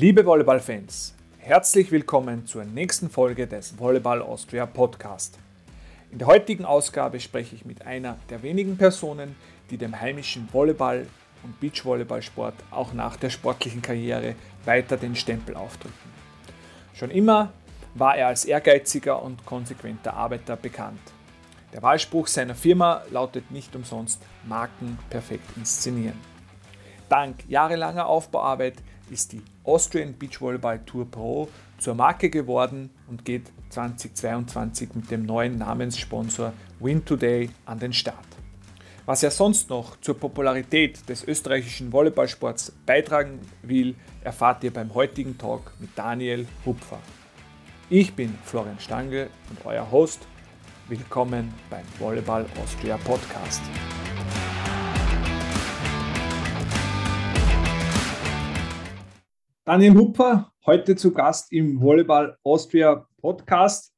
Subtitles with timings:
[0.00, 5.38] Liebe Volleyballfans, herzlich willkommen zur nächsten Folge des Volleyball Austria Podcast.
[6.10, 9.36] In der heutigen Ausgabe spreche ich mit einer der wenigen Personen,
[9.68, 11.06] die dem heimischen Volleyball
[11.42, 16.10] und Beachvolleyballsport auch nach der sportlichen Karriere weiter den Stempel aufdrücken.
[16.94, 17.52] Schon immer
[17.92, 21.12] war er als ehrgeiziger und konsequenter Arbeiter bekannt.
[21.74, 26.18] Der Wahlspruch seiner Firma lautet nicht umsonst Marken perfekt inszenieren.
[27.10, 28.76] Dank jahrelanger Aufbauarbeit
[29.10, 35.24] ist die Austrian Beach Volleyball Tour Pro zur Marke geworden und geht 2022 mit dem
[35.24, 38.26] neuen Namenssponsor Win Today an den Start.
[39.06, 45.36] Was er sonst noch zur Popularität des österreichischen Volleyballsports beitragen will, erfahrt ihr beim heutigen
[45.36, 46.98] Talk mit Daniel Hupfer.
[47.88, 50.20] Ich bin Florian Stange und euer Host.
[50.88, 53.62] Willkommen beim Volleyball Austria Podcast.
[59.66, 63.92] Daniel Hupfer, heute zu Gast im Volleyball Austria Podcast.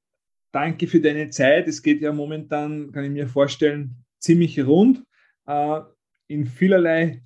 [0.50, 1.68] Danke für deine Zeit.
[1.68, 5.04] Es geht ja momentan, kann ich mir vorstellen, ziemlich rund
[5.46, 5.80] äh,
[6.26, 7.22] in vielerlei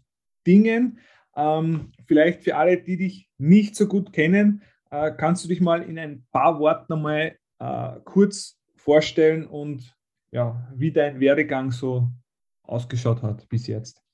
[0.46, 0.98] Dingen.
[1.34, 5.82] Ähm, vielleicht für alle, die dich nicht so gut kennen, äh, kannst du dich mal
[5.82, 9.96] in ein paar Worten nochmal äh, kurz vorstellen und
[10.30, 12.10] ja, wie dein Werdegang so
[12.64, 14.05] ausgeschaut hat bis jetzt.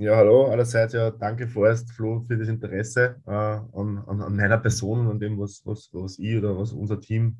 [0.00, 0.92] Ja, hallo allerseits.
[0.94, 5.18] Ja, danke vorerst, Flo, für das Interesse äh, an, an, an, meiner Person und an
[5.18, 7.38] dem, was, was, was ich oder was unser Team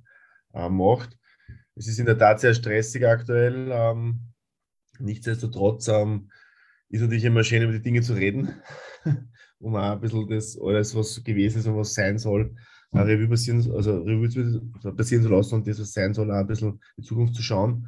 [0.55, 1.17] äh, macht.
[1.77, 3.69] Es ist in der Tat sehr stressig aktuell.
[3.70, 4.33] Ähm,
[4.98, 6.33] nichtsdestotrotz ähm,
[6.89, 8.61] ist natürlich immer schön, über die Dinge zu reden,
[9.61, 12.56] um auch ein bisschen das alles, was gewesen ist und was sein soll,
[12.91, 14.61] äh, Revue passieren, also Revue
[14.97, 17.42] passieren zu lassen und das, was sein soll, auch ein bisschen in die Zukunft zu
[17.42, 17.86] schauen.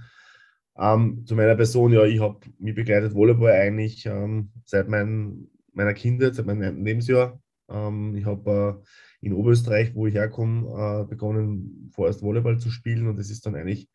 [0.81, 5.93] Ähm, zu meiner Person, ja, ich habe mich begleitet Volleyball eigentlich ähm, seit mein, meiner
[5.93, 7.39] Kindheit, seit meinem Lebensjahr.
[7.69, 13.09] Ähm, ich habe äh, in Oberösterreich, wo ich herkomme, äh, begonnen, vorerst Volleyball zu spielen
[13.09, 13.91] und es ist dann eigentlich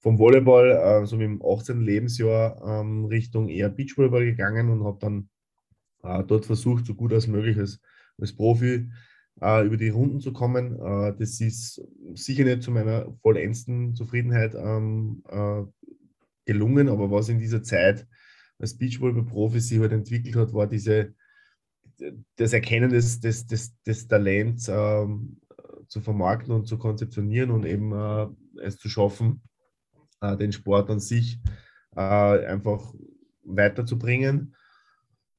[0.00, 1.82] vom Volleyball, äh, so im 18.
[1.82, 5.28] Lebensjahr, ähm, Richtung eher Beachvolleyball gegangen und habe dann
[6.04, 7.80] äh, dort versucht, so gut als möglich als,
[8.18, 8.88] als Profi
[9.42, 10.78] äh, über die Runden zu kommen.
[10.80, 15.22] Äh, das ist sicher nicht zu meiner vollendsten Zufriedenheit ähm,
[16.44, 18.06] gelungen, aber was in dieser Zeit
[18.58, 21.14] als Beachvolleyball-Profi sich halt entwickelt hat, war diese,
[22.36, 25.40] das Erkennen des, des, des, des Talents ähm,
[25.88, 28.26] zu vermarkten und zu konzeptionieren und eben äh,
[28.62, 29.42] es zu schaffen,
[30.20, 31.38] äh, den Sport an sich
[31.96, 32.94] äh, einfach
[33.44, 34.54] weiterzubringen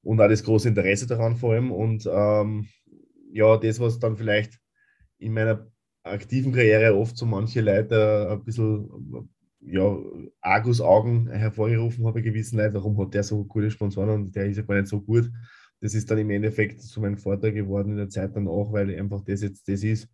[0.03, 1.71] und auch das große Interesse daran vor allem.
[1.71, 2.67] Und ähm,
[3.31, 4.59] ja, das, was dann vielleicht
[5.17, 5.67] in meiner
[6.03, 9.29] aktiven Karriere oft so manche Leute ein bisschen
[9.67, 9.97] ja,
[10.41, 14.63] Argus-Augen hervorgerufen habe, gewissen Leuten, warum hat der so gute Sponsoren und der ist ja
[14.63, 15.31] gar nicht so gut.
[15.81, 18.93] Das ist dann im Endeffekt zu meinem Vorteil geworden in der Zeit dann auch, weil
[18.97, 20.09] einfach das jetzt das ist,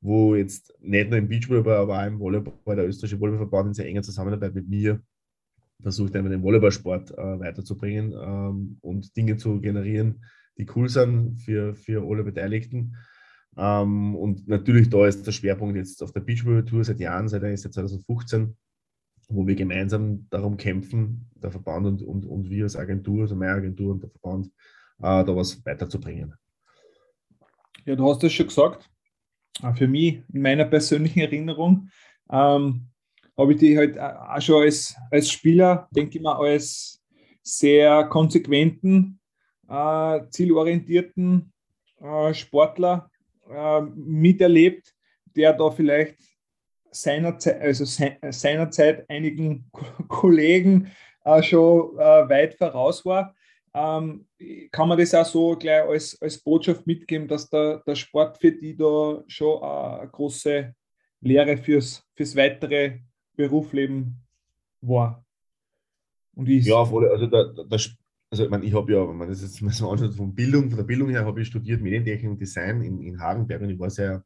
[0.00, 3.86] wo jetzt nicht nur im Beachvolleyball, aber auch im Volleyball, der österreichische Volleyballverband in sehr
[3.86, 5.00] enger Zusammenarbeit mit mir
[5.80, 10.24] versucht, einfach den Volleyballsport äh, weiterzubringen ähm, und Dinge zu generieren,
[10.58, 12.96] die cool sind für, für alle Beteiligten.
[13.56, 17.72] Ähm, und natürlich da ist der Schwerpunkt jetzt auf der Beachvolleyball-Tour seit Jahren, seit, seit
[17.72, 18.56] 2015
[19.28, 23.52] wo wir gemeinsam darum kämpfen, der Verband und, und, und wir als Agentur, also meine
[23.52, 24.46] Agentur und der Verband,
[24.98, 26.34] äh, da was weiterzubringen.
[27.84, 28.88] Ja, du hast es schon gesagt.
[29.62, 31.88] Äh, für mich, in meiner persönlichen Erinnerung,
[32.30, 32.88] ähm,
[33.36, 37.02] habe ich dich halt auch schon als, als Spieler, denke ich mal, als
[37.42, 39.20] sehr konsequenten,
[39.68, 41.52] äh, zielorientierten
[42.00, 43.10] äh, Sportler
[43.48, 44.94] äh, miterlebt,
[45.36, 46.16] der da vielleicht
[47.02, 49.70] seinerzeit, also seinerzeit einigen
[50.08, 50.90] Kollegen
[51.24, 53.34] äh, schon äh, weit voraus war.
[53.74, 54.26] Ähm,
[54.70, 58.52] kann man das auch so gleich als, als Botschaft mitgeben, dass der, der Sport für
[58.52, 60.74] die da schon eine große
[61.20, 63.00] Lehre fürs, fürs weitere
[63.36, 64.16] Berufsleben
[64.80, 65.22] war?
[66.34, 66.66] Und ist.
[66.66, 67.80] Ja, also, der, der,
[68.30, 70.68] also ich, meine, ich habe ja, wenn man das jetzt mal so anschaut, von Bildung,
[70.70, 73.78] von der Bildung her habe ich studiert Medientechnik und Design in, in Hagenberg und ich
[73.78, 74.24] war sehr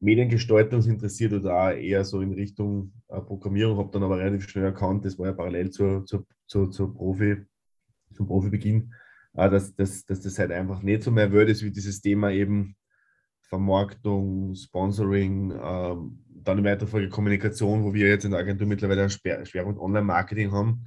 [0.00, 4.64] Mediengestaltung interessiert oder auch eher so in Richtung äh, Programmierung, habe dann aber relativ schnell
[4.64, 7.36] erkannt, das war ja parallel zur, zur, zur, zur Profi,
[8.12, 8.92] zum Profibeginn,
[9.34, 12.30] äh, dass, dass, dass das halt einfach nicht so mehr wird, ist wie dieses Thema
[12.30, 12.76] eben
[13.42, 15.96] Vermarktung, Sponsoring, äh,
[16.42, 20.52] dann in weiterer Folge Kommunikation, wo wir jetzt in der Agentur mittlerweile einen Schwerpunkt Online-Marketing
[20.52, 20.86] haben.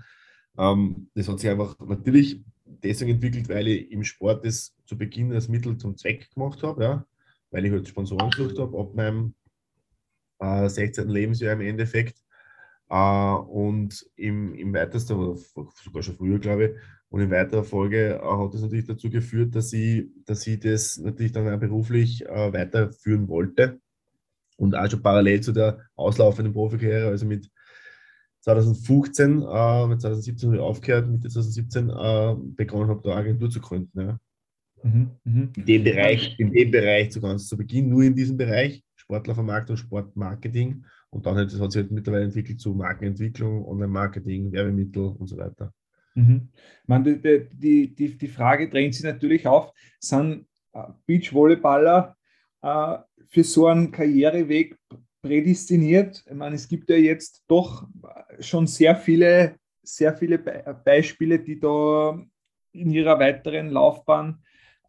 [0.57, 5.33] Ähm, das hat sich einfach natürlich deswegen entwickelt, weil ich im Sport das zu Beginn
[5.33, 6.83] als Mittel zum Zweck gemacht habe.
[6.83, 7.05] Ja
[7.51, 9.33] weil ich halt Sponsoren gesucht habe, ab meinem
[10.39, 11.07] äh, 16.
[11.09, 12.21] Lebensjahr im Endeffekt.
[12.89, 15.39] Äh, und im, im weitesten, oder
[15.83, 16.71] sogar schon früher, glaube ich,
[17.09, 20.97] und in weiterer Folge äh, hat das natürlich dazu geführt, dass ich, dass ich das
[20.97, 23.79] natürlich dann auch beruflich äh, weiterführen wollte.
[24.57, 27.49] Und auch schon parallel zu der auslaufenden Profikarriere, also mit
[28.41, 33.61] 2015, äh, mit 2017 habe ich aufgehört, Mitte 2017 äh, begonnen habe, da Agentur zu
[33.61, 33.99] gründen.
[33.99, 34.19] Ja.
[34.87, 35.49] Mhm, mh.
[35.57, 39.77] In dem Bereich, in dem Bereich zu ganz zu Beginn, nur in diesem Bereich, Sportlervermarktung,
[39.77, 40.85] Sportmarketing.
[41.09, 45.37] Und dann hat, das hat sich halt mittlerweile entwickelt zu Markenentwicklung, Online-Marketing, Werbemittel und so
[45.37, 45.73] weiter.
[46.15, 46.49] Mhm.
[46.85, 52.15] Man, die, die, die, die Frage drängt sich natürlich auf, sind äh, Beachvolleyballer
[52.61, 52.97] äh,
[53.27, 54.77] für so einen Karriereweg
[55.21, 56.23] prädestiniert?
[56.27, 57.87] Ich meine, es gibt ja jetzt doch
[58.39, 62.21] schon sehr viele, sehr viele Be Beispiele, die da
[62.73, 64.39] in ihrer weiteren Laufbahn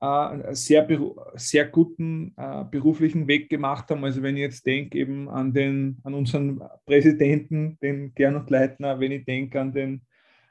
[0.01, 0.87] äh, sehr,
[1.35, 4.05] sehr guten äh, beruflichen Weg gemacht haben.
[4.05, 9.13] Also wenn ich jetzt denke eben an, den, an unseren Präsidenten, den Gernot Leitner, wenn
[9.13, 10.03] ich denke an den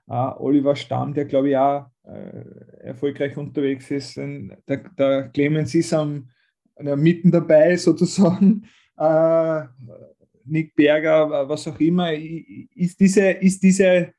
[0.09, 5.93] äh, Oliver Stamm, der glaube ich auch äh, erfolgreich unterwegs ist, der, der Clemens ist
[5.93, 6.29] am,
[6.79, 8.65] mitten dabei sozusagen.
[8.99, 9.61] Äh,
[10.45, 14.11] Nick Berger, was auch immer, ist diese, ist diese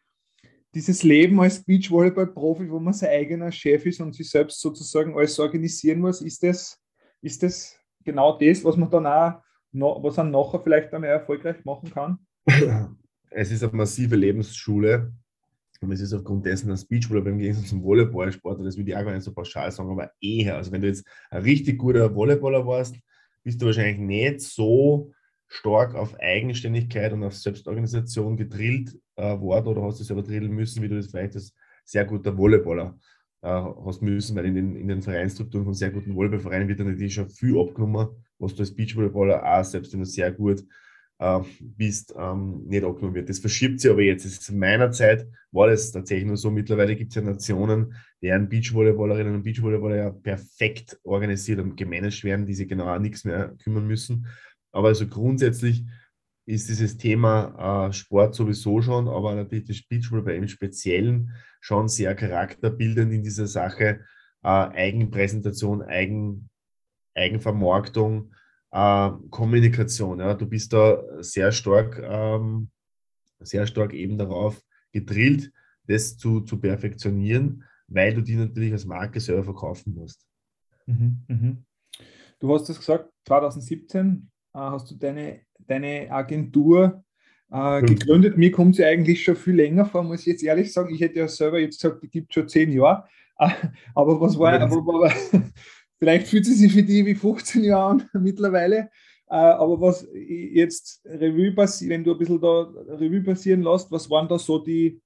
[0.74, 5.38] dieses Leben als Beachvolleyball-Profi, wo man sein eigener Chef ist und sich selbst sozusagen alles
[5.38, 6.78] organisieren muss, ist das,
[7.22, 9.42] ist das genau das, was man dann auch,
[9.72, 12.18] noch, was man nachher vielleicht dann erfolgreich machen kann?
[13.30, 15.12] Es ist eine massive Lebensschule
[15.82, 19.04] und es ist aufgrund dessen, dass Beachvolleyball im Gegensatz zum Volleyballsport, das würde ich auch
[19.04, 22.66] gar nicht so pauschal sagen, aber eher, also wenn du jetzt ein richtig guter Volleyballer
[22.66, 22.96] warst,
[23.44, 25.12] bist du wahrscheinlich nicht so
[25.46, 30.88] stark auf Eigenständigkeit und auf Selbstorganisation gedrillt äh, oder hast du selber drillen müssen, wie
[30.88, 31.54] du das vielleicht als
[31.84, 32.98] sehr guter Volleyballer
[33.42, 36.88] äh, hast müssen, weil in den, in den Vereinsstrukturen von sehr guten Volleyballvereinen wird dann
[36.88, 40.64] natürlich schon viel abgenommen, was du als Beachvolleyballer auch, selbst wenn du sehr gut
[41.18, 43.28] äh, bist, ähm, nicht abgenommen wird.
[43.28, 44.24] Das verschiebt sich aber jetzt.
[44.24, 46.50] Das in meiner Zeit war das tatsächlich nur so.
[46.50, 52.46] Mittlerweile gibt es ja Nationen, deren Beachvolleyballerinnen und Beachvolleyballer ja perfekt organisiert und gemanagt werden,
[52.46, 54.26] die sich genau an nichts mehr kümmern müssen.
[54.70, 55.84] Aber also grundsätzlich
[56.48, 62.14] ist dieses Thema äh, Sport sowieso schon, aber natürlich das Beachvolleyball im Speziellen schon sehr
[62.14, 64.00] charakterbildend in dieser Sache.
[64.42, 66.48] Äh, Eigenpräsentation, Eigen,
[67.14, 68.32] Eigenvermarktung,
[68.70, 70.20] äh, Kommunikation.
[70.20, 70.32] Ja.
[70.32, 72.70] Du bist da sehr stark, ähm,
[73.40, 75.52] sehr stark eben darauf gedrillt,
[75.86, 80.26] das zu, zu perfektionieren, weil du die natürlich als Marke selber verkaufen musst.
[80.86, 81.64] Mhm, mhm.
[82.38, 87.04] Du hast es gesagt, 2017 äh, hast du deine, deine Agentur
[87.50, 88.36] äh, gegründet.
[88.36, 90.94] Mir kommt sie eigentlich schon viel länger vor, muss ich jetzt ehrlich sagen.
[90.94, 93.04] Ich hätte ja selber jetzt gesagt, die gibt schon zehn Jahre.
[93.94, 95.12] aber was war, aber, aber,
[95.98, 98.90] vielleicht fühlt sie sich für die wie 15 Jahre an mittlerweile.
[99.30, 104.08] Äh, aber was jetzt Revue passiert, wenn du ein bisschen da Revue passieren lässt, was
[104.08, 105.00] waren da so die,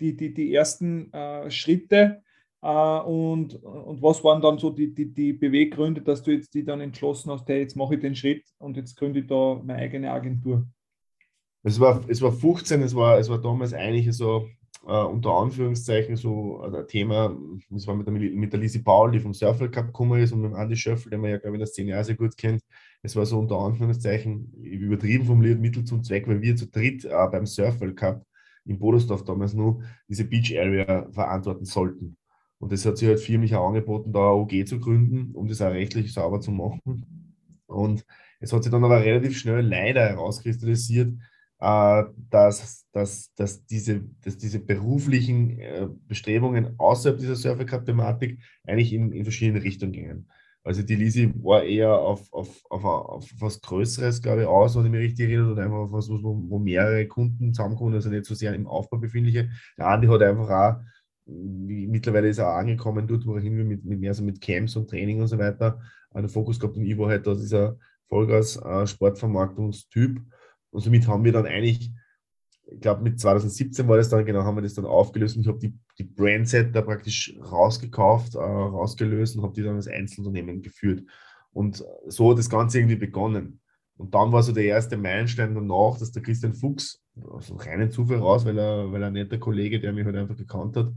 [0.00, 2.22] die, die, die ersten äh, Schritte,
[2.70, 6.80] und, und was waren dann so die, die, die Beweggründe, dass du jetzt die dann
[6.80, 10.10] entschlossen hast, hey, jetzt mache ich den Schritt und jetzt gründe ich da meine eigene
[10.10, 10.66] Agentur?
[11.62, 14.48] Es war, es war 15, es war, es war damals eigentlich so
[14.86, 17.36] uh, unter Anführungszeichen so ein Thema,
[17.68, 20.40] das war mit der, mit der Lisi Paul, die vom Surfer Cup gekommen ist und
[20.40, 22.36] mit dem Andy Schöffel, den man ja, glaube ich, in der Szene Jahre sehr gut
[22.36, 22.62] kennt.
[23.02, 27.30] Es war so unter Anführungszeichen übertrieben formuliert Mittel zum Zweck, weil wir zu dritt uh,
[27.30, 28.24] beim Surfer Cup
[28.64, 32.16] in Bodosdorf damals nur diese Beach Area verantworten sollten.
[32.58, 35.60] Und das hat sich halt firmlich auch angeboten, da eine OG zu gründen, um das
[35.60, 37.34] auch rechtlich sauber zu machen.
[37.66, 38.04] Und
[38.40, 41.14] es hat sich dann aber relativ schnell leider herauskristallisiert,
[41.60, 48.92] äh, dass, dass, dass, diese, dass diese beruflichen äh, Bestrebungen außerhalb dieser Surfer Cup-Thematik eigentlich
[48.92, 50.28] in, in verschiedene Richtungen gingen.
[50.62, 54.86] Also die Lisi war eher auf, auf, auf, auf was Größeres, glaube ich, aus, wenn
[54.86, 58.24] ich mich richtig erinnere, oder einfach auf was, wo, wo mehrere Kunden zusammenkommen, also nicht
[58.24, 59.50] so sehr im Aufbau befindliche.
[59.76, 60.80] Der Andi hat einfach auch
[61.26, 64.40] mittlerweile ist er auch angekommen dort, wo er hin will, mit, mit mehr so mit
[64.40, 65.80] Camps und Training und so weiter.
[66.14, 67.76] Den Fokus gehabt und ich war halt da dieser
[68.08, 70.18] Vollgas-Sportvermarktungstyp.
[70.18, 70.22] Äh,
[70.70, 71.90] und somit haben wir dann eigentlich,
[72.66, 75.48] ich glaube mit 2017 war das dann, genau, haben wir das dann aufgelöst und ich
[75.48, 80.62] habe die, die Brandset da praktisch rausgekauft, äh, rausgelöst und habe die dann als Einzelunternehmen
[80.62, 81.02] geführt.
[81.52, 83.60] Und so hat das Ganze irgendwie begonnen.
[83.96, 87.90] Und dann war so der erste Meilenstein danach, dass der Christian Fuchs, aus einem reinen
[87.90, 90.92] Zufall raus, weil er, weil er ein netter Kollege, der mich halt einfach gekannt hat,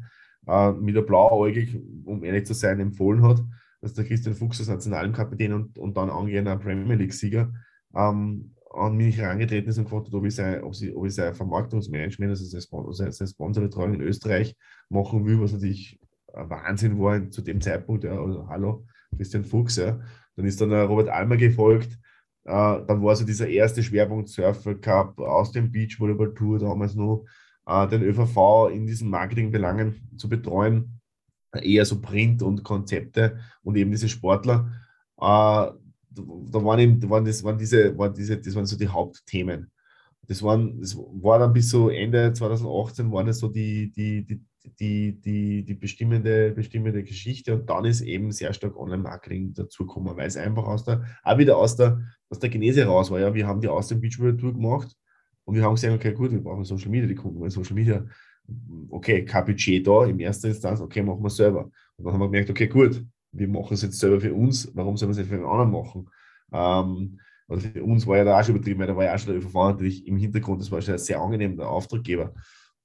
[0.47, 3.43] äh, mit der blauäugig, um ehrlich zu sein, empfohlen hat,
[3.81, 7.53] dass der Christian Fuchs als Nationalkapitän und, und dann angehender Premier League-Sieger
[7.95, 11.13] ähm, an mich herangetreten ist und gefragt hat, ob ich sein, ob sie, ob ich
[11.13, 14.55] sein Vermarktungsmanagement, also sein, Sponsor, sein Sponsorbetreuung in Österreich
[14.89, 15.99] machen will, was natürlich
[16.33, 18.03] ein Wahnsinn war zu dem Zeitpunkt.
[18.03, 18.85] Ja, also, hallo,
[19.15, 19.75] Christian Fuchs.
[19.75, 19.99] Ja.
[20.35, 22.16] Dann ist dann der Robert Almer gefolgt, Äh,
[22.47, 27.25] dann war so dieser erste Schwerpunkt Surfer Cup aus dem Beach Volleyball Tour damals noch,
[27.65, 31.01] äh, den ÖVV in diesen Marketingbelangen zu betreuen,
[31.61, 34.71] eher so Print und Konzepte und eben diese Sportler.
[35.17, 39.71] Äh, da waren eben, waren das, waren diese, waren diese, das waren so die Hauptthemen.
[40.27, 44.41] Das, waren, das war dann bis so Ende 2018 waren es so die, die, die,
[44.79, 50.27] die, die, die bestimmende, bestimmende Geschichte und dann ist eben sehr stark Online-Marketing dazugekommen, weil
[50.27, 53.19] es einfach aus der, auch wieder aus der, aus der Genese raus war.
[53.19, 54.95] Ja, wir haben die aus dem Beachball Tour gemacht
[55.45, 58.05] und wir haben gesagt, okay, gut, wir brauchen Social Media, die Kunden wollen Social Media.
[58.89, 61.69] Okay, kein Budget da im ersten Instanz, okay, machen wir selber.
[61.95, 64.97] Und dann haben wir gemerkt, okay, gut, wir machen es jetzt selber für uns, warum
[64.97, 66.09] sollen wir es nicht für einen anderen machen?
[66.51, 69.19] Ähm, oder für uns war ja da auch schon übertrieben, weil da war ja auch
[69.19, 72.33] schon der ÖVV natürlich im Hintergrund, das war schon sehr angenehm, der Auftraggeber.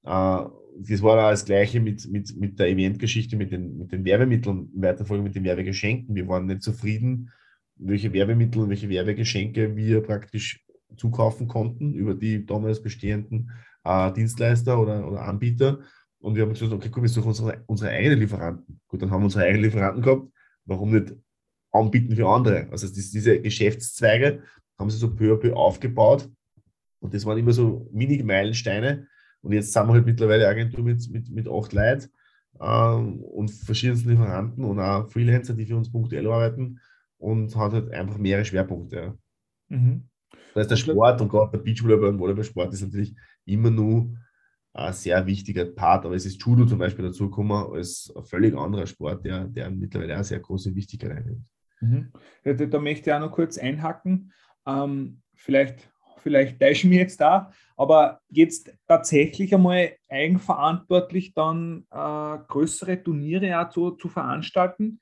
[0.05, 0.45] Äh,
[0.79, 4.71] das war auch das Gleiche mit, mit, mit der Eventgeschichte, mit den, mit den Werbemitteln,
[4.75, 6.15] in weiterer Folge mit den Werbegeschenken.
[6.15, 7.31] Wir waren nicht zufrieden,
[7.85, 10.65] welche Werbemittel, welche Werbegeschenke wir praktisch
[10.97, 13.51] zukaufen konnten über die damals bestehenden
[13.85, 15.81] äh, Dienstleister oder, oder Anbieter.
[16.19, 18.81] Und wir haben gesagt, okay, gut, wir suchen unsere, unsere eigenen Lieferanten.
[18.87, 20.29] Gut, dann haben wir unsere eigenen Lieferanten gehabt.
[20.65, 21.15] Warum nicht
[21.73, 22.69] anbieten für andere?
[22.71, 24.43] Also das, diese Geschäftszweige
[24.79, 26.29] haben sie so peu à peu aufgebaut.
[27.01, 29.09] Und das waren immer so Mini-Meilensteine.
[29.41, 32.09] Und jetzt sind wir halt mittlerweile Agentur mit, mit, mit acht Leuten
[32.61, 36.79] ähm, und verschiedensten Lieferanten und auch Freelancer, die für uns punktuell arbeiten
[37.23, 39.17] und hat halt einfach mehrere Schwerpunkte.
[39.69, 40.09] Mhm.
[40.55, 43.15] Das heißt, der Sport und gerade der Beachvolleyball und Volleyballsport ist natürlich
[43.45, 44.15] immer nur
[44.75, 48.87] ein sehr wichtiger Part, aber es ist Judo zum Beispiel dazugekommen als ein völlig anderer
[48.87, 51.45] Sport, der, der mittlerweile auch sehr große Wichtigkeit einnimmt.
[51.81, 52.13] Mhm.
[52.45, 54.33] Da, da, möchte ich auch noch kurz einhacken.
[54.67, 63.03] Ähm, vielleicht, vielleicht täuschen wir jetzt da, aber jetzt tatsächlich einmal eigenverantwortlich dann äh, größere
[63.03, 65.01] Turniere auch zu, zu veranstalten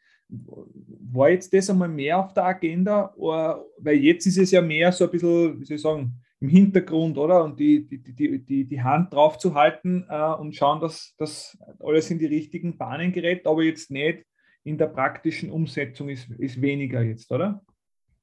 [1.12, 3.12] war jetzt das einmal mehr auf der Agenda?
[3.16, 6.48] Oder, weil jetzt ist es ja mehr so ein bisschen, wie soll ich sagen, im
[6.48, 7.44] Hintergrund, oder?
[7.44, 11.58] Und die, die, die, die, die Hand drauf zu halten äh, und schauen, dass das
[11.80, 14.24] alles in die richtigen Bahnen gerät, aber jetzt nicht
[14.64, 17.62] in der praktischen Umsetzung ist, ist weniger jetzt, oder?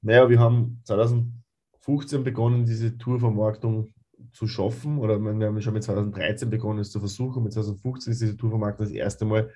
[0.02, 3.94] Naja, wir haben 2015 begonnen, diese Tourvermarktung
[4.32, 7.44] zu schaffen, oder wir haben schon mit 2013 begonnen, es zu versuchen.
[7.44, 9.52] Mit 2015 ist diese Tourvermarktung das erste Mal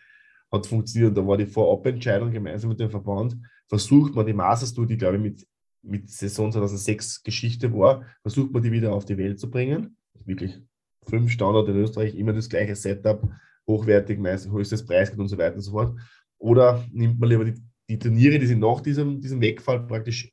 [0.52, 1.18] hat funktioniert.
[1.18, 3.38] Da war die Vorabentscheidung gemeinsam mit dem Verband.
[3.68, 5.48] Versucht man die Masters Tour, die glaube ich mit,
[5.82, 9.96] mit Saison 2006 Geschichte war, versucht man die wieder auf die Welt zu bringen.
[10.26, 10.60] Wirklich
[11.08, 13.28] fünf Standard in Österreich, immer das gleiche Setup,
[13.68, 15.98] hochwertig, meistens höchstes Preis und so weiter und so fort.
[16.38, 17.54] Oder nimmt man lieber die,
[17.90, 20.32] die Turniere, die sie nach diesem, diesem Wegfall praktisch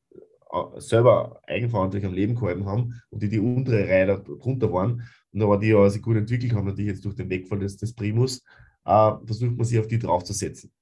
[0.50, 5.02] äh, selber eigenverantwortlich am Leben gehalten haben und die die untere Reihe darunter waren.
[5.32, 7.94] Und aber die ja sich gut entwickelt haben, natürlich jetzt durch den Wegfall des, des
[7.94, 8.42] Primus,
[8.88, 10.72] äh, versucht man sich auf die draufzusetzen.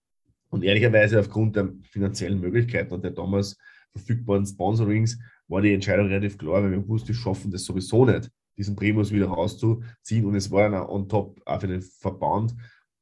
[0.48, 3.58] Und ehrlicherweise aufgrund der finanziellen Möglichkeiten und der damals
[3.92, 8.30] verfügbaren Sponsorings war die Entscheidung relativ klar, weil wir wussten, wir schaffen das sowieso nicht,
[8.56, 10.24] diesen Primus wieder rauszuziehen.
[10.24, 12.54] Und es war dann on top auch für den Verband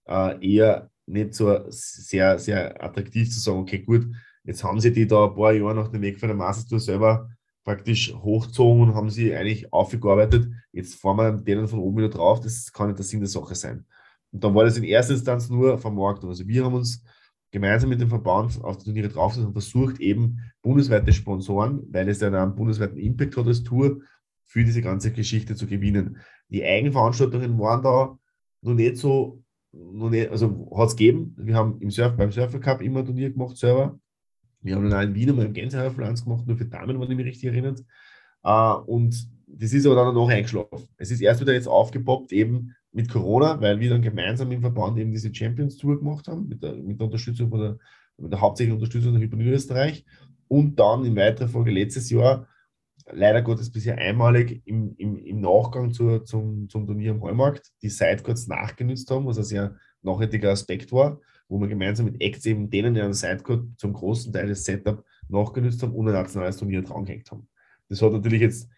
[0.07, 4.07] äh, eher nicht so sehr, sehr attraktiv zu sagen, okay, gut,
[4.45, 6.81] jetzt haben sie die da ein paar Jahre nach dem Weg von der Masters Tour
[6.81, 7.29] selber
[7.63, 10.49] praktisch hochgezogen und haben sie eigentlich aufgearbeitet.
[10.73, 12.41] Jetzt fahren wir denen von oben wieder drauf.
[12.41, 13.87] Das kann nicht der Sinn der Sache sein.
[14.35, 16.29] Und dann war das in erster Instanz nur Vermarktung.
[16.29, 17.05] Also wir haben uns
[17.53, 22.21] gemeinsam mit dem Verband auf die Turniere draufgesetzt und versucht eben bundesweite Sponsoren, weil es
[22.21, 24.01] ja einen bundesweiten Impact hat als Tour,
[24.43, 26.19] für diese ganze Geschichte zu gewinnen.
[26.49, 28.19] Die Eigenveranstaltungen waren da
[28.63, 31.35] noch nicht so, noch nicht, also hat es gegeben.
[31.39, 33.99] Wir haben im Surf, beim Surfer Cup immer ein Turnier gemacht selber.
[34.63, 37.27] Wir haben dann in Wien mal im Gänsehäufer gemacht, nur für Damen, wenn ich mich
[37.27, 37.81] richtig erinnert.
[38.45, 40.89] Uh, und das ist aber dann noch eingeschlafen.
[40.97, 44.99] Es ist erst wieder jetzt aufgepoppt, eben mit Corona, weil wir dann gemeinsam im Verband
[44.99, 47.79] eben diese Champions Tour gemacht haben, mit der, mit der Unterstützung von der,
[48.17, 50.07] mit der hauptsächlichen Unterstützung der Hypernie Österreich.
[50.47, 52.47] Und dann in weiterer Folge letztes Jahr,
[53.11, 57.89] leider Gottes bisher einmalig im, im, im Nachgang zur, zum, zum Turnier am Heumarkt, die
[57.89, 62.71] Sidecourts nachgenützt haben, was ein sehr nachhaltiger Aspekt war, wo wir gemeinsam mit Acts eben
[62.71, 66.83] denen, die einen Sidecourt zum großen Teil des Setup nachgenützt haben und ein nationales Turnier
[66.83, 67.49] drangehängt haben.
[67.89, 68.69] Das hat natürlich jetzt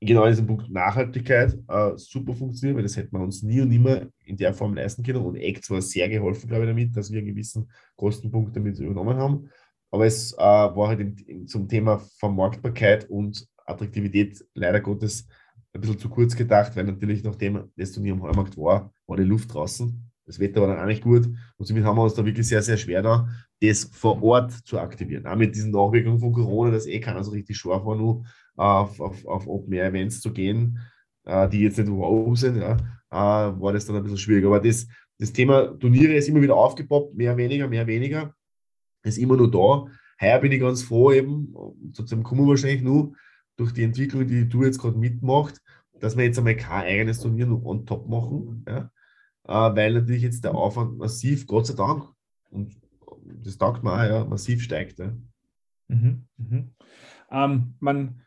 [0.00, 3.68] genau in diesem Punkt Nachhaltigkeit äh, super funktioniert, weil das hätte man uns nie und
[3.68, 5.24] nimmer in der Form leisten können.
[5.24, 9.16] Und Act war sehr geholfen, glaube ich, damit, dass wir einen gewissen Kostenpunkt damit übernommen
[9.16, 9.50] haben.
[9.90, 15.26] Aber es äh, war halt in, in, zum Thema Vermarktbarkeit und Attraktivität leider Gottes
[15.72, 19.22] ein bisschen zu kurz gedacht, weil natürlich nachdem das Turnier am Heumarkt war, war die
[19.22, 20.04] Luft draußen.
[20.24, 22.60] Das Wetter war dann auch nicht gut und somit haben wir uns da wirklich sehr,
[22.60, 23.28] sehr schwer da,
[23.62, 25.26] das vor Ort zu aktivieren.
[25.26, 28.24] Auch mit diesen Nachwirkungen von Corona, dass eh keiner so richtig scharf war, nur
[28.58, 30.78] auf, auf, auf Open-Air-Events zu gehen,
[31.24, 32.76] äh, die jetzt nicht wow sind, ja,
[33.10, 34.44] äh, war das dann ein bisschen schwierig.
[34.44, 34.86] Aber das,
[35.18, 38.34] das Thema Turniere ist immer wieder aufgepoppt, mehr, weniger, mehr, weniger.
[39.02, 39.90] Ist immer nur da.
[40.20, 41.54] heuer bin ich ganz froh eben,
[41.92, 43.14] sozusagen kommen wir wahrscheinlich nur
[43.56, 45.62] durch die Entwicklung, die du jetzt gerade mitmachst,
[46.00, 48.90] dass wir jetzt einmal kein eigenes Turnier nur on top machen, ja?
[49.44, 52.04] Äh, weil natürlich jetzt der Aufwand massiv, Gott sei Dank,
[52.50, 52.76] und
[53.24, 54.98] das taugt mir auch, ja, massiv steigt.
[54.98, 55.12] Ja.
[55.88, 56.70] Mhm, mhm.
[57.30, 58.20] Ähm, man,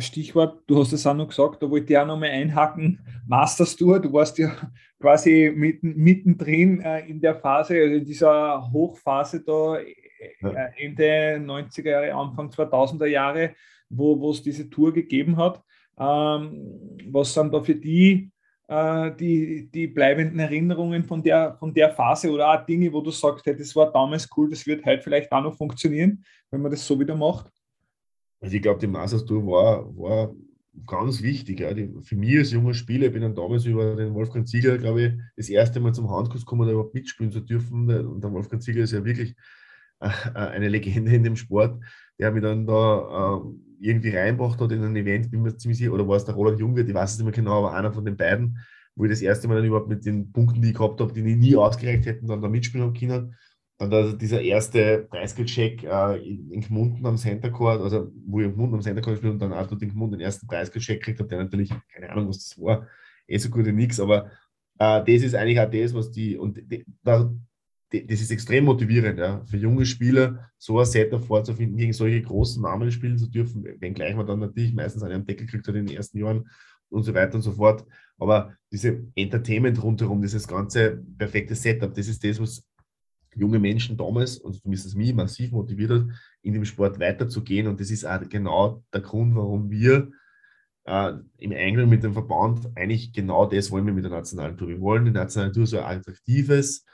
[0.00, 3.76] Stichwort, du hast es auch noch gesagt, da wollte ich auch noch mal einhaken, Masters
[3.76, 4.50] Tour, du warst ja
[5.00, 9.90] quasi mitten, mittendrin äh, in der Phase, also in dieser Hochphase da, äh,
[10.76, 13.54] Ende 90er Jahre, Anfang 2000er Jahre,
[13.88, 15.62] wo es diese Tour gegeben hat.
[15.98, 18.30] Ähm, was sind da für die,
[18.68, 23.10] äh, die, die bleibenden Erinnerungen von der, von der Phase oder auch Dinge, wo du
[23.10, 26.70] sagst, hey, das war damals cool, das wird heute vielleicht auch noch funktionieren, wenn man
[26.70, 27.50] das so wieder macht?
[28.40, 30.34] Also ich glaube, die Masters Tour war, war
[30.86, 31.60] ganz wichtig.
[31.60, 31.74] Ja.
[31.74, 35.02] Die, für mich als junger Spieler, ich bin dann damals über den Wolfgang Ziegler, glaube
[35.02, 37.88] ich, das erste Mal zum Handkurs gekommen, da überhaupt mitspielen zu dürfen.
[37.90, 39.34] Und der Wolfgang Ziegler ist ja wirklich
[40.00, 41.82] äh, eine Legende in dem Sport.
[42.18, 43.40] Der mich dann da äh,
[43.80, 46.60] irgendwie reinbracht hat in ein Event, bin mir ziemlich sicher, oder war es der Roland
[46.60, 48.58] Junge, ich weiß es nicht mehr genau, aber einer von den beiden,
[48.94, 51.20] wo ich das erste Mal dann überhaupt mit den Punkten, die ich gehabt habe, die
[51.20, 53.34] ich nie ausgereicht hätten, dann da mitspielen habe können.
[53.80, 58.46] Dann also dieser erste Preisgeldcheck äh, in, in Gmunden am Center Court, also wo ich
[58.46, 61.00] in Gmunden am Center Court gespielt und dann auch dort in Gmunden den ersten Preisgeldcheck
[61.00, 62.86] gekriegt habe, der natürlich, keine Ahnung, was das war,
[63.26, 64.26] eh so gut wie nichts, aber
[64.78, 67.32] äh, das ist eigentlich auch das, was die, und die, da,
[67.90, 72.20] die, das ist extrem motivierend, ja, für junge Spieler so ein Setup vorzufinden, gegen solche
[72.20, 75.96] großen Namen spielen zu dürfen, wenngleich man dann natürlich meistens einen Deckel kriegt in den
[75.96, 76.46] ersten Jahren
[76.90, 77.86] und so weiter und so fort.
[78.18, 82.62] Aber diese Entertainment rundherum, dieses ganze perfekte Setup, das ist das, was
[83.34, 86.06] junge Menschen damals, und zumindest mich, massiv motiviert hat,
[86.42, 87.66] in dem Sport weiterzugehen.
[87.66, 90.10] Und das ist auch genau der Grund, warum wir
[90.84, 94.68] äh, im Einklang mit dem Verband eigentlich genau das wollen wir mit der nationalen Tour.
[94.68, 96.84] Wir wollen die nationale Tour so ein attraktives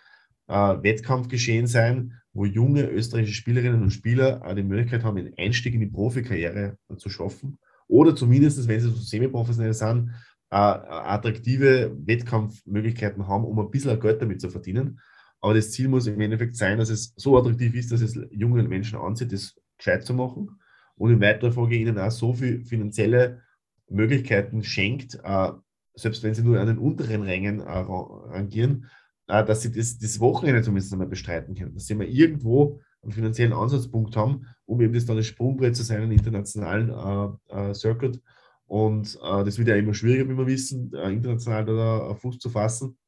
[0.48, 5.74] äh, Wettkampfgeschehen sein, wo junge österreichische Spielerinnen und Spieler äh, die Möglichkeit haben, einen Einstieg
[5.74, 7.58] in die Profikarriere zu schaffen.
[7.88, 10.10] Oder zumindest, wenn sie so semi-professionell sind,
[10.50, 15.00] äh, attraktive Wettkampfmöglichkeiten haben, um ein bisschen Geld damit zu verdienen.
[15.46, 18.68] Aber das Ziel muss im Endeffekt sein, dass es so attraktiv ist, dass es jungen
[18.68, 20.58] Menschen anzieht, das gescheit zu machen
[20.96, 23.42] und in weiterer Folge ihnen auch so viele finanzielle
[23.88, 25.52] Möglichkeiten schenkt, äh,
[25.94, 28.90] selbst wenn sie nur an den unteren Rängen äh, rangieren,
[29.28, 33.12] äh, dass sie das, das Wochenende zumindest einmal bestreiten können, dass sie mal irgendwo einen
[33.12, 37.72] finanziellen Ansatzpunkt haben, um eben das dann ein Sprungbrett zu sein im internationalen äh, äh,
[37.72, 38.20] Circuit.
[38.66, 42.50] Und äh, das wird ja immer schwieriger, wie wir wissen, äh, international da Fuß zu
[42.50, 42.98] fassen.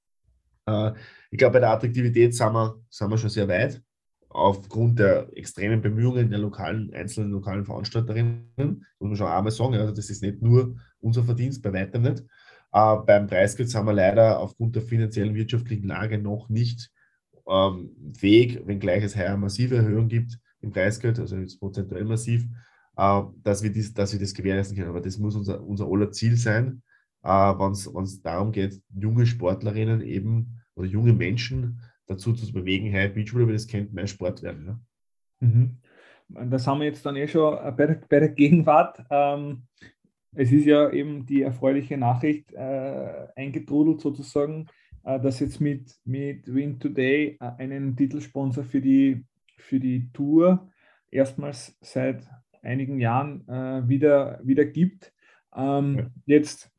[0.69, 0.93] Äh,
[1.31, 3.83] ich glaube, bei der Attraktivität sind wir, sind wir schon sehr weit,
[4.29, 9.95] aufgrund der extremen Bemühungen der lokalen, einzelnen lokalen Veranstalterinnen, muss man schon einmal sagen, also
[9.95, 12.25] das ist nicht nur unser Verdienst, bei weitem nicht.
[12.73, 16.91] Äh, beim Preisgeld sind wir leider aufgrund der finanziellen wirtschaftlichen Lage noch nicht
[17.49, 22.45] ähm, fähig, wenngleich es heuer massive Erhöhungen gibt im Preisgeld, also jetzt prozentuell massiv,
[22.97, 24.91] äh, dass, wir dies, dass wir das gewährleisten können.
[24.91, 26.83] Aber das muss unser, unser aller Ziel sein,
[27.23, 33.09] äh, wenn es darum geht, junge Sportlerinnen eben oder junge Menschen dazu zu bewegen, hey,
[33.09, 34.67] Beachvolleyball, das kennt mein Sport werden.
[34.67, 35.47] Ja.
[35.47, 35.79] Mhm.
[36.51, 39.05] Das haben wir jetzt dann eh schon bei der, bei der Gegenwart.
[39.11, 39.63] Ähm,
[40.33, 44.67] es ist ja eben die erfreuliche Nachricht äh, eingetrudelt sozusagen,
[45.05, 49.25] äh, dass jetzt mit, mit Win Today äh, einen Titelsponsor für die,
[49.57, 50.71] für die Tour
[51.11, 52.29] erstmals seit
[52.63, 55.13] einigen Jahren äh, wieder, wieder gibt.
[55.57, 56.07] Ähm, ja.
[56.27, 56.71] Jetzt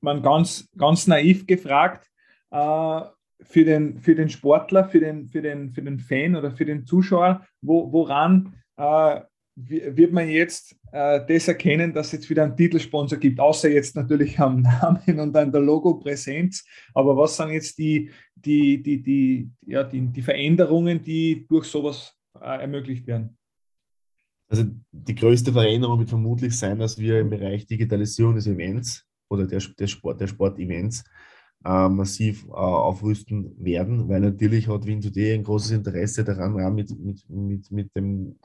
[0.00, 2.10] man ganz, ganz naiv gefragt,
[2.50, 3.00] äh,
[3.40, 6.84] für, den, für den Sportler, für den, für, den, für den Fan oder für den
[6.84, 9.20] Zuschauer, wo, woran äh,
[9.60, 13.96] wird man jetzt äh, das erkennen, dass es jetzt wieder einen Titelsponsor gibt, außer jetzt
[13.96, 16.64] natürlich am Namen und an der Logo-Präsenz.
[16.94, 22.14] Aber was sind jetzt die, die, die, die, ja, die, die Veränderungen, die durch sowas
[22.40, 23.36] äh, ermöglicht werden?
[24.48, 29.46] Also die größte Veränderung wird vermutlich sein, dass wir im Bereich Digitalisierung des Events oder
[29.46, 31.04] der, der Sport, der Sportevents
[31.64, 36.70] äh, massiv äh, aufrüsten werden, weil natürlich hat Wien Today ein großes Interesse daran, ja,
[36.70, 38.36] mit, mit, mit, mit dem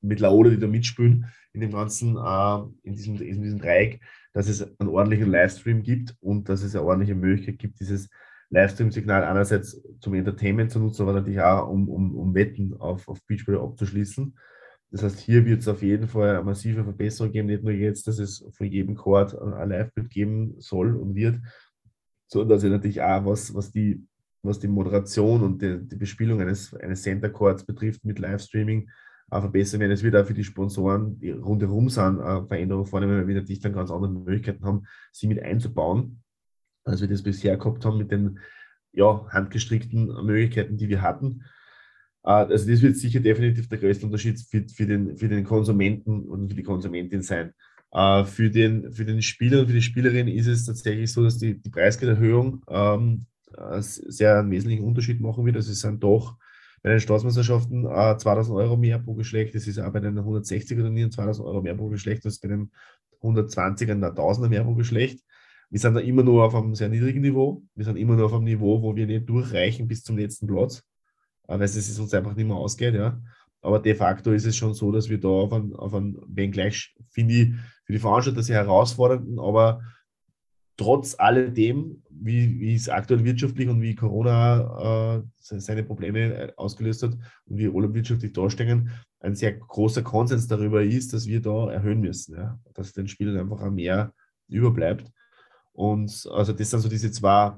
[0.00, 4.00] mit Laola, die da mitspielen, in dem ganzen, äh, in, diesem, in diesem Dreieck,
[4.32, 8.08] dass es einen ordentlichen Livestream gibt und dass es eine ordentliche Möglichkeit gibt, dieses
[8.50, 13.24] Livestream-Signal einerseits zum Entertainment zu nutzen, aber natürlich auch, um, um, um Wetten auf, auf
[13.26, 14.34] Beachball abzuschließen.
[14.90, 18.06] Das heißt, hier wird es auf jeden Fall eine massive Verbesserung geben, nicht nur jetzt,
[18.06, 21.40] dass es von jedem Chord ein Live-Bild geben soll und wird,
[22.28, 24.06] sondern dass es natürlich auch, was, was, die,
[24.42, 28.88] was die Moderation und die, die Bespielung eines, eines Center Chords betrifft mit Livestreaming,
[29.30, 29.92] äh, verbessern werden.
[29.92, 33.60] Es wird auch für die Sponsoren, die rundherum sind, äh, Veränderungen vornehmen, weil wir natürlich
[33.60, 36.22] dann ganz andere Möglichkeiten haben, sie mit einzubauen,
[36.84, 38.38] als wir das bisher gehabt haben mit den
[38.92, 41.44] ja, handgestrickten Möglichkeiten, die wir hatten.
[42.22, 46.48] also das wird sicher definitiv der größte Unterschied für, für, den, für den Konsumenten und
[46.48, 47.54] für die Konsumentin sein.
[47.92, 51.38] Äh, für, den, für den Spieler und für die Spielerin ist es tatsächlich so, dass
[51.38, 55.56] die, die Preisgelderhöhung ähm, äh, sehr einen wesentlichen Unterschied machen wird.
[55.56, 56.36] Also es sind doch
[56.82, 59.54] bei den Staatsmeisterschaften äh, 2000 Euro mehr pro Geschlecht.
[59.54, 62.70] Das ist auch bei den 160er Turnieren 2000 Euro mehr pro Geschlecht als bei den
[63.22, 65.24] 120er, 1000er mehr pro Geschlecht.
[65.70, 67.62] Wir sind da immer nur auf einem sehr niedrigen Niveau.
[67.74, 70.82] Wir sind immer nur auf einem Niveau, wo wir nicht durchreichen bis zum letzten Platz,
[71.48, 72.94] äh, weil es uns einfach nicht mehr ausgeht.
[72.94, 73.20] Ja.
[73.60, 76.94] Aber de facto ist es schon so, dass wir da auf einem, auf einem wenngleich,
[77.10, 77.48] finde ich,
[77.84, 79.80] für die Veranstalter sehr herausfordernden, aber
[80.76, 87.02] trotz alledem, wie, wie es aktuell wirtschaftlich und wie Corona äh, seine Probleme äh, ausgelöst
[87.02, 87.12] hat
[87.46, 88.90] und wie alle wirtschaftlich dastehen,
[89.20, 92.58] ein sehr großer Konsens darüber ist, dass wir da erhöhen müssen, ja?
[92.74, 94.14] dass den Spielern einfach mehr
[94.46, 95.10] überbleibt.
[95.72, 97.56] Und also das sind so diese zwei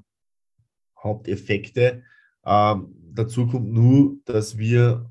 [1.03, 2.03] Haupteffekte.
[2.45, 5.10] Ähm, dazu kommt nur, dass wir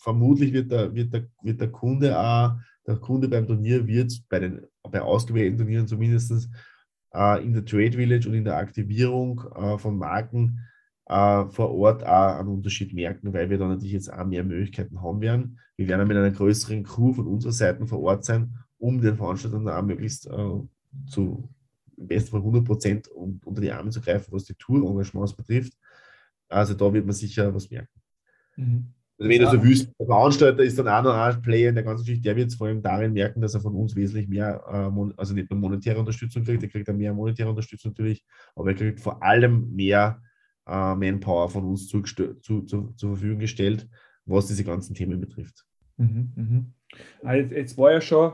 [0.00, 4.40] vermutlich wird der, wird der, wird der Kunde auch, der Kunde beim Turnier wird bei
[4.40, 6.48] den bei ausgewählten Turnieren zumindest
[7.14, 10.60] äh, in der Trade Village und in der Aktivierung äh, von Marken
[11.06, 15.02] äh, vor Ort auch einen Unterschied merken, weil wir da natürlich jetzt auch mehr Möglichkeiten
[15.02, 15.58] haben werden.
[15.76, 19.68] Wir werden mit einer größeren Crew von unserer Seite vor Ort sein, um den Veranstaltern
[19.68, 20.60] auch möglichst äh,
[21.06, 21.48] zu
[21.96, 25.74] im besten Fall 100 Prozent unter die Arme zu greifen, was die Tour-Engagements betrifft.
[26.48, 28.00] Also da wird man sicher was merken.
[28.56, 28.94] Mhm.
[29.20, 31.84] Also wenn du so willst, der Veranstalter ist dann auch noch ein Player in der
[31.84, 34.62] ganzen Geschichte, der wird es vor allem darin merken, dass er von uns wesentlich mehr,
[34.66, 38.24] äh, also nicht nur monetäre Unterstützung kriegt, er kriegt dann mehr monetäre Unterstützung natürlich,
[38.56, 40.22] aber er kriegt vor allem mehr
[40.66, 43.86] äh, Manpower von uns zu, zu, zu, zur Verfügung gestellt,
[44.24, 45.66] was diese ganzen Themen betrifft.
[45.98, 46.72] Mhm, mhm.
[47.22, 48.32] Also jetzt war ja schon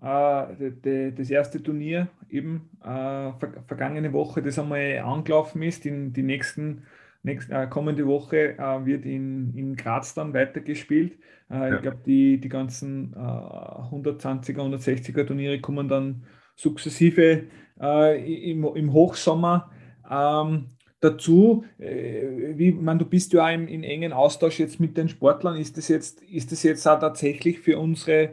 [0.00, 3.32] äh, das erste Turnier eben äh,
[3.66, 5.84] vergangene Woche, das einmal angelaufen ist.
[5.86, 6.84] In die nächsten
[7.22, 11.18] Nächste, äh, kommende Woche äh, wird in, in Graz dann weitergespielt.
[11.50, 11.74] Äh, ja.
[11.76, 16.22] Ich glaube, die, die ganzen 120er, 160er Turniere kommen dann
[16.56, 17.44] sukzessive
[17.80, 19.70] äh, im, im Hochsommer.
[20.10, 20.66] Ähm,
[21.00, 25.08] dazu, äh, wie man, du bist ja auch im, in engen Austausch jetzt mit den
[25.08, 25.56] Sportlern.
[25.56, 28.30] Ist das jetzt, ist das jetzt auch tatsächlich für unsere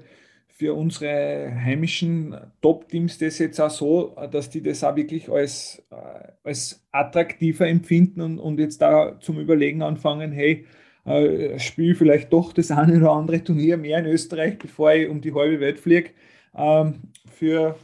[0.57, 6.31] für unsere heimischen Top-Teams das jetzt auch so, dass die das auch wirklich als, äh,
[6.43, 10.65] als attraktiver empfinden und, und jetzt da zum Überlegen anfangen, hey,
[11.05, 15.21] äh, spiele vielleicht doch das eine oder andere Turnier mehr in Österreich, bevor ich um
[15.21, 16.09] die halbe Welt fliege,
[16.55, 17.77] ähm, für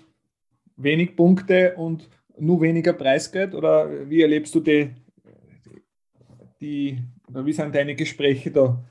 [0.76, 2.10] wenig Punkte und
[2.40, 3.54] nur weniger Preisgeld?
[3.54, 4.90] Oder wie erlebst du die,
[6.60, 6.98] die
[7.30, 8.84] wie sind deine Gespräche da?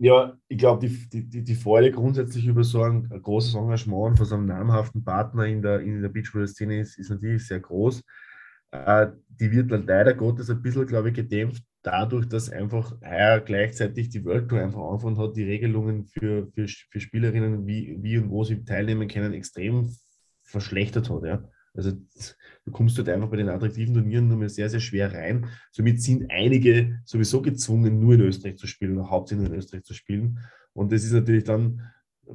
[0.00, 4.26] Ja, ich glaube, die, die, die Freude grundsätzlich über so ein, ein, großes Engagement von
[4.26, 8.02] so einem namhaften Partner in der, in der Beachvolleyball-Szene ist, ist natürlich sehr groß.
[8.70, 13.40] Äh, die wird dann leider Gottes ein bisschen, glaube ich, gedämpft dadurch, dass einfach heuer
[13.40, 18.18] gleichzeitig die World Tour einfach angefangen hat, die Regelungen für, für, für Spielerinnen, wie, wie
[18.18, 19.90] und wo sie teilnehmen können, extrem
[20.42, 21.24] verschlechtert hat.
[21.24, 21.48] Ja.
[21.78, 25.46] Also du kommst halt einfach bei den attraktiven Turnieren nur mehr sehr, sehr schwer rein.
[25.70, 29.94] Somit sind einige sowieso gezwungen, nur in Österreich zu spielen oder hauptsächlich in Österreich zu
[29.94, 30.40] spielen.
[30.72, 31.82] Und das ist natürlich dann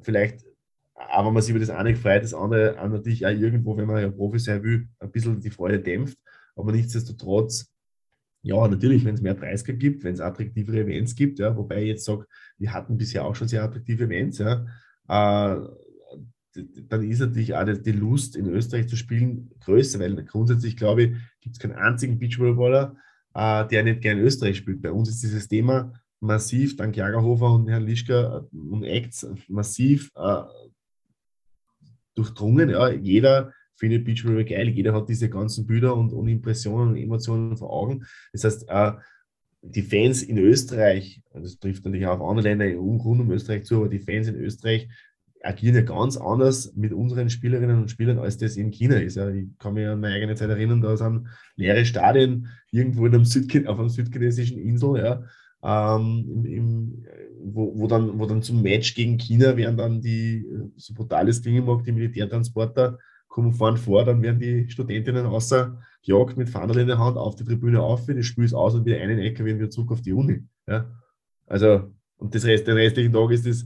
[0.01, 0.45] vielleicht,
[0.95, 4.10] aber man sich über das eine freut, das andere natürlich auch irgendwo, wenn man ja
[4.10, 6.17] Profi sein will, ein bisschen die Freude dämpft.
[6.56, 7.69] Aber nichtsdestotrotz,
[8.43, 11.88] ja, natürlich, wenn es mehr Preisgeld gibt, wenn es attraktivere Events gibt, ja, wobei ich
[11.89, 12.27] jetzt sage,
[12.58, 14.65] wir hatten bisher auch schon sehr attraktive Events, ja,
[15.10, 15.58] äh,
[16.56, 21.12] dann ist natürlich auch die Lust, in Österreich zu spielen, größer, weil grundsätzlich, glaube ich,
[21.42, 22.96] gibt es keinen einzigen Beachvolleyballer,
[23.34, 24.82] äh, der nicht gerne in Österreich spielt.
[24.82, 30.12] Bei uns ist dieses Thema massiv, dank Jagerhofer und Herrn Lischka äh, und Acts, massiv
[30.16, 30.44] äh,
[32.16, 32.70] durchdrungen.
[32.70, 32.89] Ja.
[32.89, 37.74] Jeder findet Beachvolleyball geil, jeder hat diese ganzen Bilder und, und Impressionen und Emotionen vor
[37.74, 38.06] Augen.
[38.32, 38.94] Das heißt, äh,
[39.63, 43.78] die Fans in Österreich, das trifft natürlich auch auf andere Länder rund um Österreich zu,
[43.78, 44.89] aber die Fans in Österreich
[45.43, 49.15] agieren ja ganz anders mit unseren Spielerinnen und Spielern, als das in China ist.
[49.15, 53.13] Ja, ich kann mich an meine eigene Zeit erinnern, da sind leere Stadien irgendwo in
[53.13, 55.23] einem Südchen auf einer südchinesischen Insel, ja,
[55.63, 57.06] ähm, im,
[57.43, 60.45] wo, wo, dann, wo dann zum Match gegen China werden dann die,
[60.77, 65.77] so brutal das klingen mag, die Militärtransporter kommen vorn vor, dann werden die Studentinnen außer
[66.03, 68.86] gejagt mit Fahnen in der Hand auf die Tribüne auf, das Spiel ist aus und
[68.86, 70.43] wieder einen LKW wieder zurück auf die Uni.
[70.67, 70.89] Ja.
[71.47, 73.65] Also, und das Rest, den restlichen Tag ist das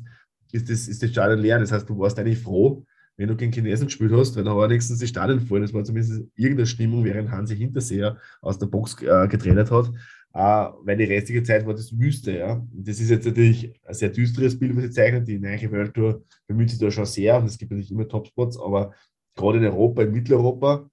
[0.51, 1.59] ist das, ist das Stadion leer.
[1.59, 2.85] Das heißt, du warst eigentlich froh,
[3.17, 5.61] wenn du gegen Chinesen gespielt hast, weil da war wenigstens das Stadion voll.
[5.61, 9.91] Das war zumindest irgendeine Stimmung, während Hansi Hinterseher aus der Box äh, getrennt hat.
[10.33, 12.37] Äh, weil die restliche Zeit war das Wüste.
[12.37, 12.63] Ja?
[12.71, 15.25] das ist jetzt natürlich ein sehr düsteres Bild, was sie zeichnen.
[15.25, 18.59] Die neue Welt Tour bemüht sich da schon sehr und es gibt natürlich immer Topspots,
[18.59, 18.93] aber
[19.35, 20.89] gerade in Europa, in Mitteleuropa,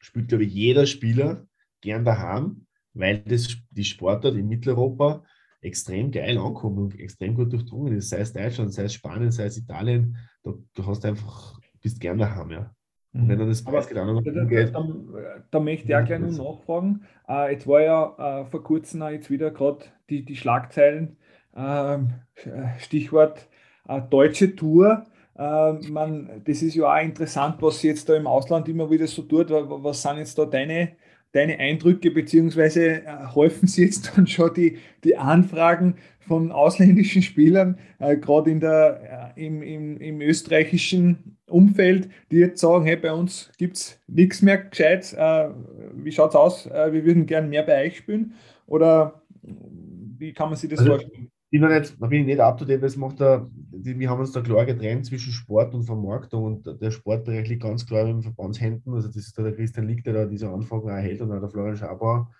[0.00, 1.46] spielt, glaube ich, jeder Spieler
[1.80, 5.24] gern daheim, weil das, die Sportart in Mitteleuropa
[5.62, 9.44] extrem geil ankommt und extrem gut durchdrungen ist, sei es Deutschland, sei es Spanien, sei
[9.44, 12.74] es Italien, da, du hast einfach, bist gern daheim, ja.
[13.12, 14.72] Und wenn dann das Basket auch noch umgeht.
[14.72, 17.02] Da, da, da, möchte ich auch gleich noch nachfragen.
[17.28, 21.16] Äh, jetzt war ja äh, vor kurzem auch jetzt wieder gerade die, die Schlagzeilen,
[21.56, 23.48] ähm, äh, Stichwort
[23.88, 25.06] äh, deutsche Tour.
[25.36, 29.08] Ähm, man, das ist ja auch interessant, was sie jetzt da im Ausland immer wieder
[29.08, 29.50] so tut.
[29.50, 30.92] Was sind jetzt da deine
[31.32, 37.78] deine Eindrücke, beziehungsweise äh, häufen Sie jetzt dann schon die, die Anfragen von ausländischen Spielern,
[37.98, 43.12] äh, gerade in der, äh, im, im, im österreichischen Umfeld, die jetzt sagen, hey, bei
[43.12, 45.48] uns gibt es nichts mehr gescheit, äh,
[45.94, 48.34] wie schaut es aus, äh, wir würden gern mehr bei euch spielen?
[48.66, 51.30] Oder wie kann man sich das also, vorstellen?
[51.50, 54.32] Bin nicht, da bin ich nicht up to date, das macht die, wir haben uns
[54.32, 58.94] da klar getrennt zwischen Sport und Vermarktung und der Sportbereich liegt ganz klar im Verbandshänden.
[58.94, 61.48] Also das ist da der Christian Lick, der da diese Anfragen erhält und auch der
[61.48, 62.30] Florian Schabauer.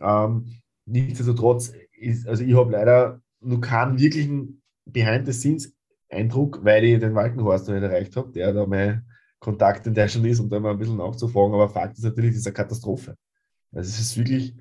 [0.00, 0.46] Ähm,
[0.86, 5.74] nichtsdestotrotz ist, also ich habe leider nur keinen wirklichen Behind the Scenes
[6.08, 9.04] Eindruck, weil ich den Walkenhorst noch nicht erreicht habe, der da mein
[9.38, 11.54] Kontakt in Deutschland ist, um da mal ein bisschen nachzufragen.
[11.54, 13.16] Aber Fakt ist natürlich, das ist eine Katastrophe.
[13.72, 14.54] Also es ist wirklich,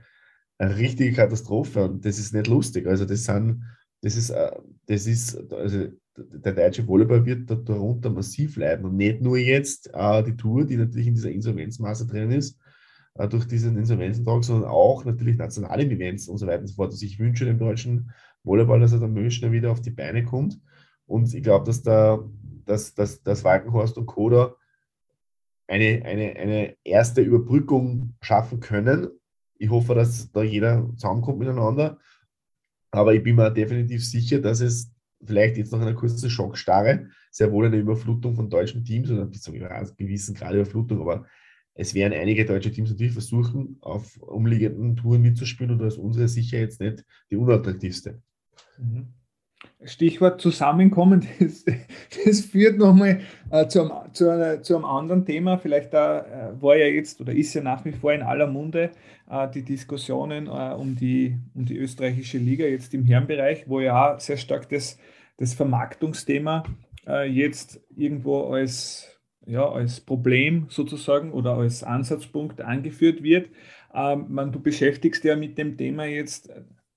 [0.60, 2.86] eine richtige Katastrophe und das ist nicht lustig.
[2.86, 3.64] Also das sind,
[4.02, 4.52] das ist, äh,
[4.86, 10.36] das ist, also der deutsche Volleyball wird darunter massiv leiden und nicht nur jetzt die
[10.36, 12.60] Tour, die natürlich in dieser Insolvenzmasse drin ist,
[13.16, 16.92] äh, durch diesen Insolvenzentag, sondern auch natürlich nationale Events und so weiter und so fort.
[16.92, 18.12] Also ich wünsche dem deutschen
[18.44, 20.60] Volleyball, dass er dann möglichst wieder auf die Beine kommt
[21.06, 22.20] und ich glaube, dass da,
[22.66, 24.56] dass, dass, dass Walkenhorst und Koda
[25.68, 29.08] eine, eine, eine erste Überbrückung schaffen können
[29.60, 32.00] ich hoffe, dass da jeder zusammenkommt miteinander.
[32.92, 34.92] Aber ich bin mir definitiv sicher, dass es
[35.24, 39.42] vielleicht jetzt nach einer kurzen Schockstarre sehr wohl eine Überflutung von deutschen Teams oder bis
[39.42, 41.28] zu einer gewissen Grad Überflutung, aber
[41.76, 46.28] es werden einige deutsche Teams natürlich versuchen, auf umliegenden Touren mitzuspielen und da ist unsere
[46.28, 48.22] sicher jetzt nicht die unattraktivste.
[48.78, 49.14] Mhm.
[49.84, 51.66] Stichwort Zusammenkommen, das,
[52.26, 55.58] das führt nochmal äh, zu, einem, zu, zu einem anderen Thema.
[55.58, 58.92] Vielleicht da äh, war ja jetzt oder ist ja nach wie vor in aller Munde
[59.30, 64.20] äh, die Diskussionen äh, um, die, um die österreichische Liga jetzt im Herrenbereich, wo ja
[64.20, 64.98] sehr stark das,
[65.38, 66.64] das Vermarktungsthema
[67.08, 73.50] äh, jetzt irgendwo als, ja, als Problem sozusagen oder als Ansatzpunkt angeführt wird.
[73.94, 76.52] Ähm, man, du beschäftigst ja mit dem Thema jetzt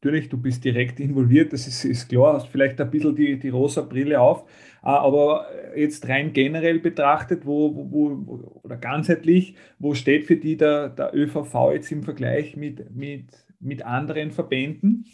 [0.04, 3.50] Natürlich, du bist direkt involviert, das ist, ist klar, hast vielleicht ein bisschen die, die
[3.50, 4.42] rosa Brille auf,
[4.82, 7.92] äh, aber jetzt rein generell betrachtet, wo, wo,
[8.26, 13.46] wo oder ganzheitlich, wo steht für die der, der ÖVV jetzt im Vergleich mit, mit,
[13.60, 15.06] mit anderen Verbänden?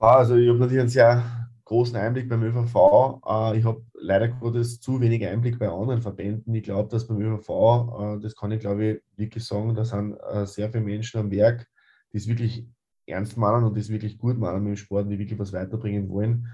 [0.00, 1.22] Also ich habe natürlich einen sehr
[1.64, 3.20] großen Einblick beim ÖVV.
[3.28, 6.52] Äh, ich habe leider Gottes zu wenig Einblick bei anderen Verbänden.
[6.52, 10.16] Ich glaube, dass beim ÖVV, äh, das kann ich glaube ich wirklich sagen, da sind
[10.46, 11.68] sehr viele Menschen am Werk,
[12.14, 12.66] die es wirklich
[13.06, 16.46] ernst meinen und das wirklich gut meinen mit dem Sport die wirklich was weiterbringen wollen.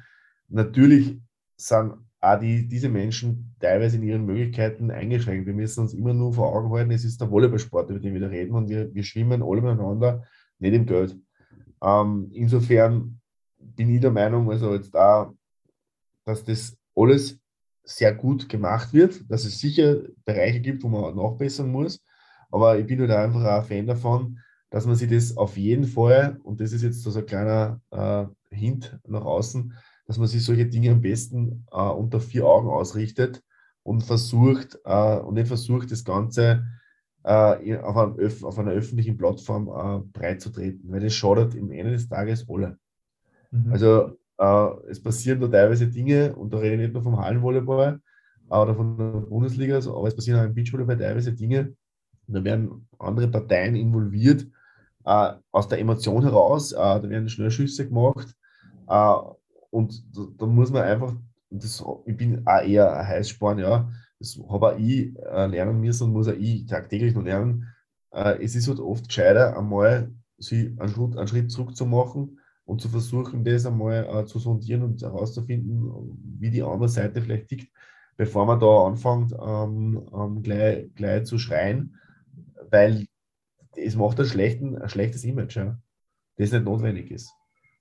[0.48, 1.20] Natürlich
[1.56, 5.46] sind auch die, diese Menschen teilweise in ihren Möglichkeiten eingeschränkt.
[5.46, 8.20] Wir müssen uns immer nur vor Augen halten, es ist der Volleyballsport, über den wir
[8.20, 10.24] da reden und wir, wir schwimmen alle miteinander,
[10.58, 11.16] nicht im Geld.
[11.82, 13.20] Ähm, insofern
[13.58, 15.32] bin ich der Meinung, also jetzt da,
[16.24, 17.38] dass das alles
[17.84, 22.02] sehr gut gemacht wird, dass es sicher Bereiche gibt, wo man nachbessern muss.
[22.50, 24.38] Aber ich bin halt einfach ein Fan davon,
[24.70, 28.26] dass man sich das auf jeden Fall, und das ist jetzt so ein kleiner äh,
[28.54, 29.74] Hint nach außen,
[30.06, 33.42] dass man sich solche Dinge am besten äh, unter vier Augen ausrichtet
[33.82, 36.64] und versucht, äh, und nicht versucht, das Ganze
[37.24, 41.70] äh, auf, einem, auf, einer öffentlichen Plattform äh, breit zu treten, weil das schadet im
[41.70, 42.78] Ende des Tages alle.
[43.50, 43.72] Mhm.
[43.72, 48.00] Also äh, es passieren da teilweise Dinge, und da rede ich nicht nur vom Hallenvolleyball
[48.48, 51.74] oder von der Bundesliga, aber es passieren auch im Beachvolleyball teilweise Dinge,
[52.26, 54.46] da werden andere Parteien involviert,
[55.04, 58.34] äh, aus der Emotion heraus, äh, da werden schnell Schüsse gemacht
[58.88, 59.14] äh,
[59.70, 61.14] und da, da, muss man einfach,
[61.50, 66.04] das, ich bin auch eher ein Heißsporn, ja, das habe auch ich äh, lernen müssen
[66.04, 67.66] und muss auch ich tagtäglich noch lernen.
[68.12, 72.38] Äh, es ist halt oft gescheiter, einmal sich einen Schritt, einen Schritt zurück zu machen
[72.64, 75.90] und zu versuchen, das einmal äh, zu sondieren und herauszufinden,
[76.38, 77.72] wie die andere Seite vielleicht tickt,
[78.16, 81.96] bevor man da anfängt, ähm, ähm, gleich, gleich zu schreien,
[82.70, 83.06] weil
[83.76, 85.78] es macht ein, schlechten, ein schlechtes Image, ja,
[86.36, 87.32] das nicht notwendig ist.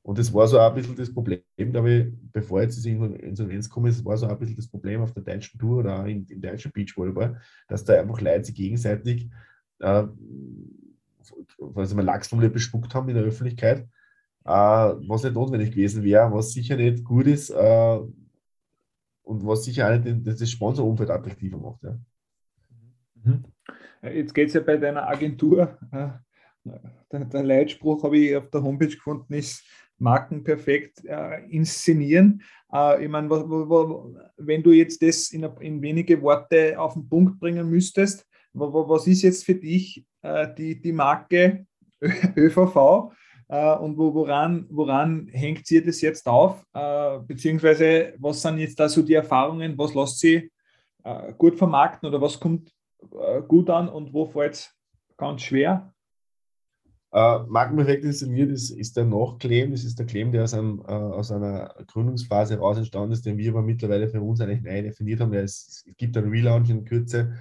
[0.02, 3.89] Und das war so ein bisschen das Problem, glaube ich, bevor jetzt diese Insolvenz kommt,
[3.89, 6.41] das war so ein bisschen das Problem auf der deutschen Tour oder auch in, in
[6.41, 9.30] deutschen Beachvolleyball, dass da einfach Leute sich gegenseitig
[9.80, 10.08] äh,
[11.75, 13.88] also mal Lachs vom Lippe bespuckt haben in der Öffentlichkeit,
[14.45, 17.99] äh, was nicht notwendig gewesen wäre, was sicher nicht gut ist äh,
[19.23, 21.84] und was sicher auch nicht das Sponsorumfeld attraktiver macht.
[21.84, 21.99] Ja.
[23.23, 23.43] Mhm.
[24.02, 25.78] Jetzt geht es ja bei deiner Agentur
[27.12, 29.64] der, der Leitspruch habe ich auf der Homepage gefunden, ist
[29.98, 32.42] Marken perfekt äh, inszenieren.
[32.72, 37.70] Äh, ich meine, wenn du jetzt das in, in, wenige Worte auf den Punkt bringen
[37.70, 41.66] müsstest, was ist jetzt für dich äh, die, die Marke
[42.02, 43.12] ÖVV
[43.50, 46.64] äh, und wo, woran, woran hängt sie das jetzt auf?
[46.74, 50.50] Äh, beziehungsweise was sind jetzt da so die Erfahrungen, was lässt sie
[51.04, 52.72] äh, gut vermarkten oder was kommt
[53.48, 54.76] gut an und wo fällt es
[55.18, 55.94] ganz schwer?
[57.12, 60.92] Äh, Markenperfekt inszeniert ist, ist der Nachclaim, das ist der Claim, der aus, einem, äh,
[60.92, 65.20] aus einer Gründungsphase heraus entstanden ist, den wir aber mittlerweile für uns eigentlich neu definiert
[65.20, 65.34] haben.
[65.34, 67.34] Es, gibt einen Relaunch in Kürze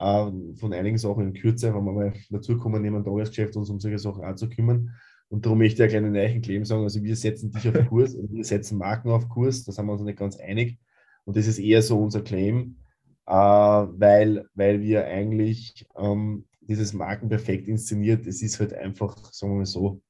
[0.00, 3.70] äh, von einigen Sachen in Kürze, wenn wir mal dazu kommen, neben dem Tagesgeschäft uns
[3.70, 4.90] um solche Sachen auch zu kümmern.
[5.28, 6.82] Und darum möchte ich einen neuen Claim sagen.
[6.82, 9.92] Also wir setzen dich auf Kurs und wir setzen Marken auf Kurs, da sind wir
[9.92, 10.78] uns nicht ganz einig.
[11.24, 12.76] Und das ist eher so unser Claim,
[13.26, 18.26] äh, weil, weil wir eigentlich ähm, dieses Marken perfekt inszeniert.
[18.26, 20.00] Es ist halt einfach, sagen wir mal so,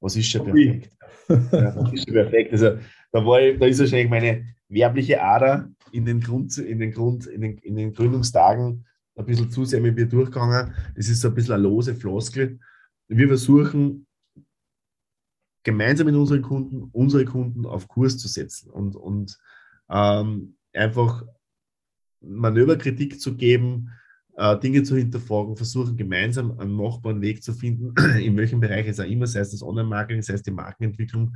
[0.00, 0.90] was ist schon perfekt?
[1.28, 2.52] ja, was ist schon perfekt?
[2.52, 2.78] Also
[3.12, 7.26] da, war ich, da ist wahrscheinlich meine werbliche Ader in den, Grund, in den, Grund,
[7.26, 8.84] in den, in den Gründungstagen
[9.16, 10.74] ein bisschen zu sehr mit mir durchgegangen.
[10.94, 12.60] Das ist so ein bisschen eine lose Floskel.
[13.08, 14.06] Wir versuchen
[15.64, 19.38] gemeinsam mit unseren Kunden, unsere Kunden auf Kurs zu setzen und, und
[19.90, 21.24] ähm, einfach
[22.20, 23.90] Manöverkritik zu geben,
[24.36, 29.00] äh, Dinge zu hinterfragen, versuchen gemeinsam einen machbaren Weg zu finden, in welchem Bereich es
[29.00, 31.34] auch immer, sei es das Online-Marketing, sei es die Markenentwicklung,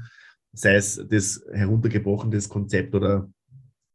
[0.52, 3.28] sei es das heruntergebrochene Konzept oder,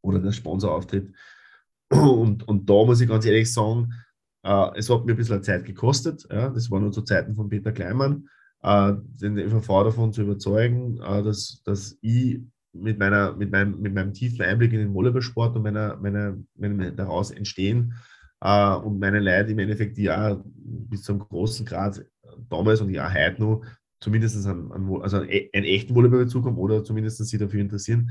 [0.02, 1.12] oder der Sponsorauftritt.
[1.90, 3.94] Und, und da muss ich ganz ehrlich sagen,
[4.42, 6.26] äh, es hat mir ein bisschen Zeit gekostet.
[6.30, 8.28] Ja, das war nur zu Zeiten von Peter Kleimann,
[8.62, 12.42] äh, den ÖVV davon zu überzeugen, dass, dass ich
[12.80, 16.96] mit, meiner, mit, meinem, mit meinem tiefen Einblick in den Volleyballsport und meiner, meiner, meinem
[16.96, 17.94] daraus entstehen
[18.40, 22.04] äh, und meine Leute im Endeffekt, ja bis zum großen Grad
[22.48, 23.62] damals und ja heute noch
[24.00, 28.10] zumindest einen, einen, also einen, einen echten Volleyballbezug haben oder zumindest sich dafür interessieren,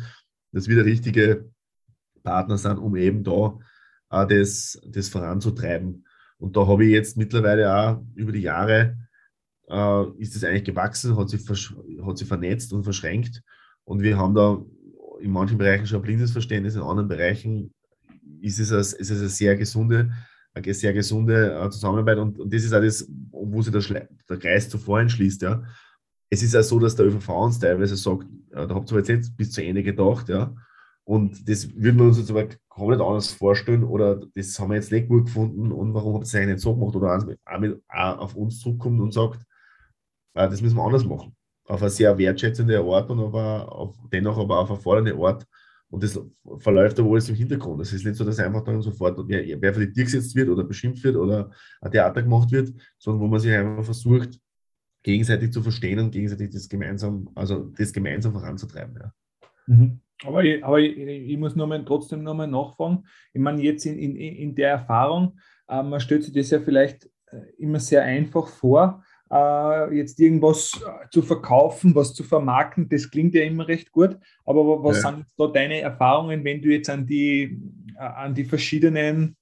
[0.51, 1.49] dass wir der richtige
[2.23, 3.58] Partner sind, um eben da
[4.12, 6.06] äh, das, das voranzutreiben.
[6.39, 8.97] Und da habe ich jetzt mittlerweile auch über die Jahre
[9.69, 13.43] äh, ist es eigentlich gewachsen, hat sich, hat sich vernetzt und verschränkt.
[13.88, 14.62] Und wir haben da
[15.21, 17.73] in manchen Bereichen schon ein blindes Verständnis, in anderen Bereichen
[18.41, 20.12] ist es, eine, ist es eine sehr gesunde,
[20.54, 24.38] eine sehr gesunde äh, Zusammenarbeit und, und das ist auch das, wo sich der, der
[24.38, 25.41] Kreis zuvor entschließt.
[25.41, 25.63] Ja.
[26.30, 29.38] Es ist auch so, dass der ÖVV uns teilweise sagt, ja, da habt ihr jetzt
[29.38, 30.54] bis zu Ende gedacht, ja.
[31.06, 34.91] Und das würden wir uns jetzt aber komplett anders vorstellen oder das haben wir jetzt
[34.91, 37.82] nicht gut gefunden und warum habt ihr es eigentlich nicht so gemacht oder auch, mit,
[37.88, 39.39] auch auf uns zurückkommt und sagt,
[40.34, 41.37] äh, das müssen wir anders machen.
[41.67, 45.45] Auf eine sehr wertschätzende Art und aber auf, dennoch aber auf eine fordernde Art,
[45.89, 46.19] und das
[46.58, 47.82] verläuft aber alles im Hintergrund.
[47.82, 50.49] Es ist nicht so, dass einfach dann sofort wer, wer für die Tür gesetzt wird
[50.49, 51.51] oder beschimpft wird oder
[51.82, 54.39] ein Theater gemacht wird, sondern wo man sich einfach versucht,
[55.03, 58.99] gegenseitig zu verstehen und gegenseitig das gemeinsam, also das gemeinsam voranzutreiben.
[58.99, 59.13] Ja.
[59.67, 60.01] Mhm.
[60.25, 63.06] Aber, ich, aber ich, ich muss nur mal, trotzdem nochmal nachfragen.
[63.32, 67.10] Ich meine, jetzt in, in, in der Erfahrung, äh, man stellt sich das ja vielleicht
[67.27, 73.09] äh, immer sehr einfach vor, äh, jetzt irgendwas äh, zu verkaufen, was zu vermarkten, das
[73.09, 74.17] klingt ja immer recht gut.
[74.45, 75.11] Aber was ja.
[75.11, 77.59] sind da deine Erfahrungen, wenn du jetzt an die,
[77.97, 79.35] äh, an die verschiedenen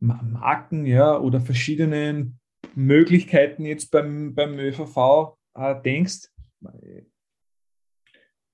[0.00, 2.38] Marken ja, oder verschiedenen
[2.74, 6.28] Möglichkeiten jetzt beim, beim ÖVV äh, denkst?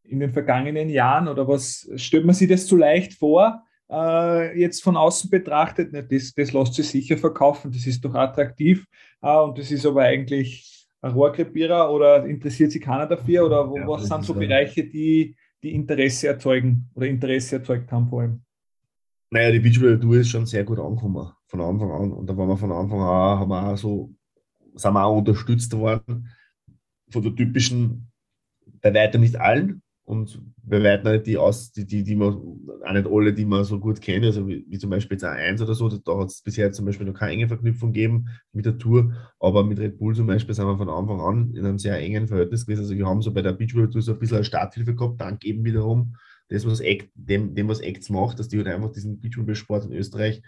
[0.03, 3.64] In den vergangenen Jahren oder was stellt man sich das zu leicht vor?
[3.90, 8.14] Äh, jetzt von außen betrachtet, ne, das, das lässt sich sicher verkaufen, das ist doch
[8.14, 8.87] attraktiv
[9.22, 13.79] äh, und das ist aber eigentlich ein Rohrkrepierer oder interessiert sich keiner dafür oder wo,
[13.79, 18.42] ja, was sind so Bereiche, die, die Interesse erzeugen oder Interesse erzeugt haben vor allem?
[19.31, 22.48] Naja, die Beachvolleyball Tour ist schon sehr gut angekommen von Anfang an und da waren
[22.48, 24.14] wir von Anfang an, haben wir auch so,
[24.74, 26.29] sind wir auch unterstützt worden
[27.11, 28.11] von der typischen,
[28.81, 32.33] bei weitem nicht allen, und bei weitem nicht die, aus, die, die, die man,
[32.85, 35.62] auch nicht alle, die man so gut kennt, also wie, wie zum Beispiel jetzt A1
[35.62, 38.77] oder so, da hat es bisher zum Beispiel noch keine enge Verknüpfung gegeben mit der
[38.77, 41.96] Tour, aber mit Red Bull zum Beispiel sind wir von Anfang an in einem sehr
[41.96, 42.81] engen Verhältnis gewesen.
[42.81, 45.44] Also wir haben so bei der Beachvolleyball Tour so ein bisschen eine Starthilfe gehabt, dank
[45.44, 46.17] eben wiederum
[46.48, 49.92] das, was Act, dem, dem, was Acts macht, dass die halt einfach diesen Beachvolleyball-Sport in
[49.92, 50.42] Österreich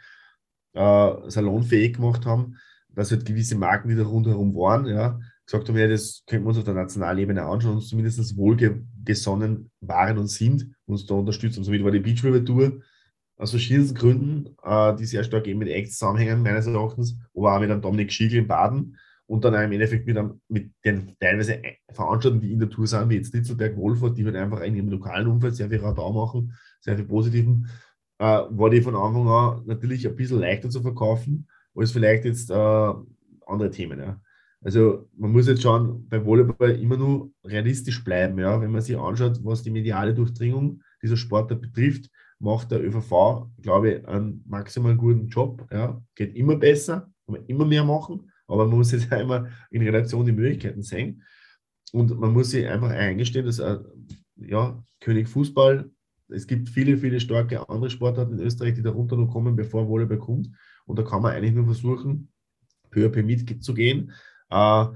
[0.73, 2.57] äh, salonfähig gemacht haben,
[2.89, 6.51] dass halt gewisse Marken, die da rundherum waren, ja, gesagt haben, ja, das könnten wir
[6.51, 11.65] uns auf der Nationalebene anschauen, uns zumindest wohlgesonnen waren und sind, uns da unterstützen.
[11.65, 12.81] So wie war die Beach River Tour
[13.37, 17.61] aus verschiedensten Gründen, äh, die sehr stark eben mit Acts zusammenhängen, meines Erachtens, aber auch
[17.61, 21.61] mit einem Dominik Schiegel in Baden und dann im Endeffekt mit, einem, mit den teilweise
[21.91, 24.91] Veranstaltungen, die in der Tour sind, wie jetzt Nitzelberg, Wolfurt, die halt einfach in ihrem
[24.91, 27.69] lokalen Umfeld sehr viel Radar machen, sehr viel Positiven,
[28.19, 32.51] äh, war die von Anfang an natürlich ein bisschen leichter zu verkaufen, als vielleicht jetzt
[32.51, 33.99] äh, andere Themen.
[33.99, 34.21] Ja.
[34.65, 38.39] Also man muss jetzt schauen, bei Volleyball immer nur realistisch bleiben.
[38.39, 38.61] Ja?
[38.61, 42.09] Wenn man sich anschaut, was die mediale Durchdringung dieser Sportler betrifft,
[42.39, 45.67] macht der ÖVV, glaube ich, einen maximal guten Job.
[45.73, 46.01] Ja?
[46.15, 50.25] Geht immer besser, kann man immer mehr machen, aber man muss jetzt einmal in Relation
[50.25, 51.23] die Möglichkeiten sehen.
[51.93, 53.79] Und man muss sich einfach eingestehen, dass äh,
[54.37, 55.91] ja, König Fußball,
[56.29, 60.19] es gibt viele, viele starke andere Sportarten in Österreich, die darunter noch kommen, bevor Volleyball
[60.19, 60.49] kommt.
[60.87, 62.33] Und da kann man eigentlich nur versuchen,
[62.91, 64.13] peu à peu mitzugehen.
[64.53, 64.87] Äh,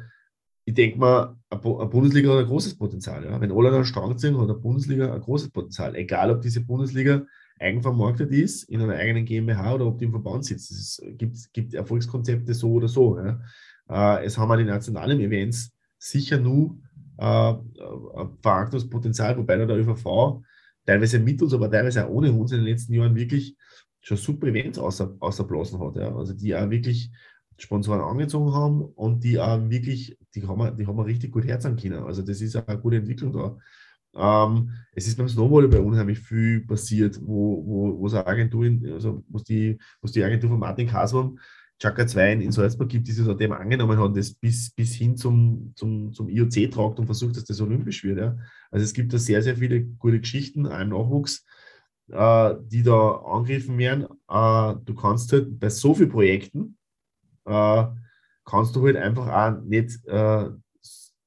[0.67, 3.25] ich denke mal, eine Bundesliga hat ein großes Potenzial.
[3.25, 3.41] Ja?
[3.41, 5.95] Wenn alle dann stark sind, hat eine Bundesliga ein großes Potenzial.
[5.95, 7.23] Egal, ob diese Bundesliga
[7.59, 10.71] eigenvermarktet ist, in einer eigenen GmbH oder ob die im Verband sitzt.
[10.71, 13.19] Es gibt, gibt Erfolgskonzepte so oder so.
[13.19, 13.41] Ja?
[13.89, 16.77] Äh, es haben auch die nationalen Events sicher nur
[17.19, 20.43] äh, ein Vermarktungspotenzial, wobei der ÖVV
[20.85, 23.57] teilweise mit uns, aber teilweise auch ohne uns in den letzten Jahren wirklich
[24.01, 25.97] schon super Events außer, außerblasen hat.
[25.97, 26.15] Ja?
[26.15, 27.11] Also die auch wirklich
[27.59, 31.47] Sponsoren angezogen haben und die auch wirklich, die haben, wir, die haben wir richtig gut
[31.47, 32.05] herzahlen können.
[32.05, 33.57] Also das ist eine gute Entwicklung da.
[34.15, 39.23] Ähm, es ist beim Snowball unheimlich viel passiert, wo, wo, wo es eine Agentur, also
[39.29, 41.39] wo die, wo die Agentur von Martin Kasmann
[41.79, 45.73] Chaka 2 in, Salzburg gibt, die sich seitdem angenommen hat, das bis, bis hin zum,
[45.77, 48.19] zum, zum IOC tragt und versucht, dass das olympisch wird.
[48.19, 48.39] Ja.
[48.71, 51.45] Also es gibt da sehr, sehr viele gute Geschichten, auch im Nachwuchs,
[52.09, 54.05] äh, die da angegriffen werden.
[54.05, 56.79] Äh, du kannst halt bei so vielen Projekten,
[57.47, 57.87] äh,
[58.45, 60.49] kannst du halt einfach auch nicht äh,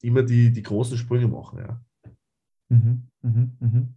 [0.02, 1.60] immer die, die großen Sprünge machen.
[1.60, 1.82] Ja.
[2.70, 3.88] Mhm, mh, mh.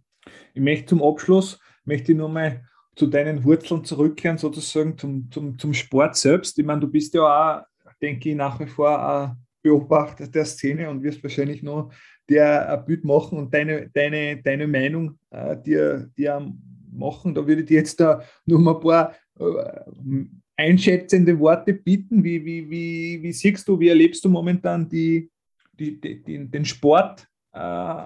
[0.53, 2.65] Ich möchte zum Abschluss, möchte ich nur mal
[2.95, 6.57] zu deinen Wurzeln zurückkehren, sozusagen zum, zum, zum Sport selbst.
[6.59, 7.63] Ich meine, du bist ja auch,
[8.01, 11.91] denke ich, nach wie vor ein Beobachter der Szene und wirst wahrscheinlich noch
[12.29, 16.53] der ein Bild machen und deine, deine, deine Meinung äh, dir, dir
[16.91, 17.33] machen.
[17.33, 20.25] Da würde ich dir jetzt da nur mal ein paar äh,
[20.63, 22.23] einschätzende Worte bieten.
[22.23, 25.29] Wie, wie, wie, wie siehst du, wie erlebst du momentan die,
[25.73, 28.05] die, die den Sport, äh,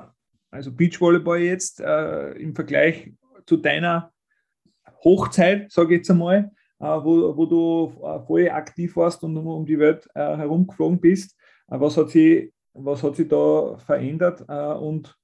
[0.51, 3.11] also Beachvolleyball jetzt äh, im Vergleich
[3.45, 4.11] zu deiner
[5.03, 9.47] Hochzeit, sage ich jetzt einmal, äh, wo, wo du äh, voll aktiv warst und um,
[9.47, 11.35] um die Welt äh, herumgeflogen bist.
[11.69, 15.15] Äh, was, hat sie, was hat sich da verändert und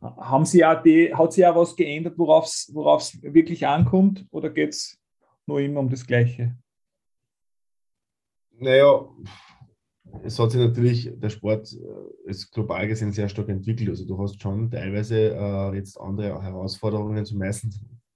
[0.00, 4.70] haben sie auch die, hat sich auch was geändert, worauf es wirklich ankommt oder geht
[4.70, 4.96] es
[5.46, 6.56] nur immer um das Gleiche?
[8.60, 9.08] Naja,
[10.24, 13.88] es hat sich natürlich, der Sport äh, ist global gesehen sehr stark entwickelt.
[13.88, 17.70] Also du hast schon teilweise äh, jetzt andere Herausforderungen, zum meisten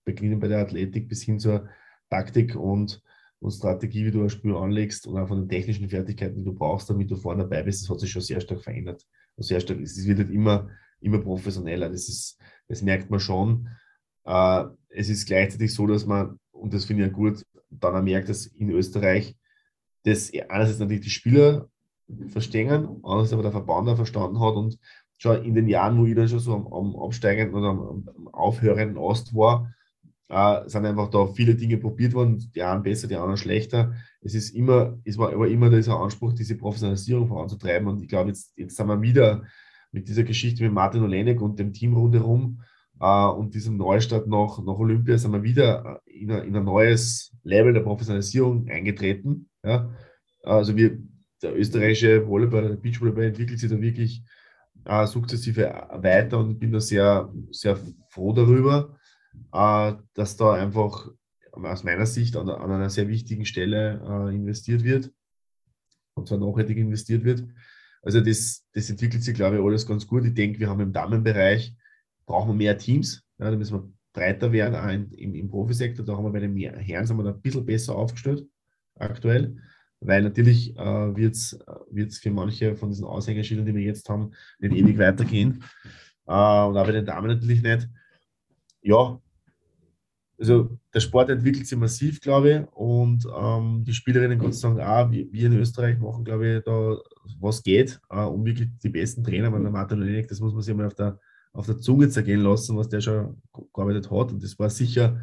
[0.05, 1.68] beginnen bei der Athletik bis hin zur
[2.11, 3.01] Taktik und,
[3.38, 6.53] und Strategie, wie du ein Spiel anlegst und auch von den technischen Fertigkeiten, die du
[6.53, 9.07] brauchst, damit du vorne dabei bist, das hat sich schon sehr stark verändert.
[9.36, 10.68] Und sehr stark, es wird halt immer,
[11.01, 11.88] immer professioneller.
[11.88, 13.68] Das, ist, das merkt man schon.
[14.24, 18.03] Äh, es ist gleichzeitig so, dass man, und das finde ich ja gut, dann auch
[18.03, 19.36] merkt, dass in Österreich
[20.05, 21.68] das einerseits natürlich die Spieler
[22.28, 24.78] verstehen, andererseits aber der Verband auch verstanden hat und
[25.18, 28.28] schon in den Jahren, wo ich dann schon so am, am absteigenden oder am, am
[28.28, 29.72] aufhörenden Ast war,
[30.28, 33.94] äh, sind einfach da viele Dinge probiert worden, die einen besser, die anderen schlechter.
[34.20, 37.86] Es ist immer, es war aber immer dieser Anspruch, diese Professionalisierung voranzutreiben.
[37.86, 39.44] Und ich glaube, jetzt, jetzt sind wir wieder
[39.92, 42.62] mit dieser Geschichte mit Martin Olenek und dem Team rundherum
[43.07, 47.72] und diesem Neustart nach, nach Olympia sind wir wieder in, a, in ein neues Level
[47.72, 49.48] der Professionalisierung eingetreten.
[49.64, 49.92] Ja?
[50.42, 50.98] Also wir,
[51.42, 54.22] der österreichische Volleyball, der Beachvolleyball entwickelt sich da wirklich
[54.84, 57.76] äh, sukzessive weiter und ich bin da sehr, sehr
[58.09, 58.96] froh darüber
[59.53, 61.09] äh, dass da einfach
[61.53, 65.11] aus meiner Sicht an, an einer sehr wichtigen Stelle äh, investiert wird
[66.14, 67.44] und zwar nachhaltig investiert wird.
[68.03, 70.24] Also das, das entwickelt sich, glaube ich, alles ganz gut.
[70.24, 71.74] Ich denke, wir haben im Damenbereich,
[72.33, 76.05] brauchen wir mehr Teams, ja, da müssen wir breiter werden, auch in, im, im Profisektor.
[76.05, 78.47] Da haben wir bei den Herren sind wir da ein bisschen besser aufgestellt
[78.99, 79.57] aktuell,
[80.01, 84.74] weil natürlich äh, wird es für manche von diesen Aushängeschildern, die wir jetzt haben, nicht
[84.74, 85.62] ewig weitergehen.
[86.26, 87.89] Äh, und auch bei den Damen natürlich nicht.
[88.80, 89.20] Ja,
[90.39, 94.80] also der Sport entwickelt sich massiv, glaube ich, und ähm, die Spielerinnen Gott sei Dank
[94.80, 96.97] auch, wir, in Österreich machen, glaube ich, da
[97.41, 100.62] was geht, äh, um wirklich die besten Trainer, weil der Martin Lenik, das muss man
[100.62, 101.18] sich mal auf der,
[101.53, 103.42] auf der Zunge zergehen lassen, was der schon
[103.74, 104.32] gearbeitet hat.
[104.32, 105.20] Und das war sicher,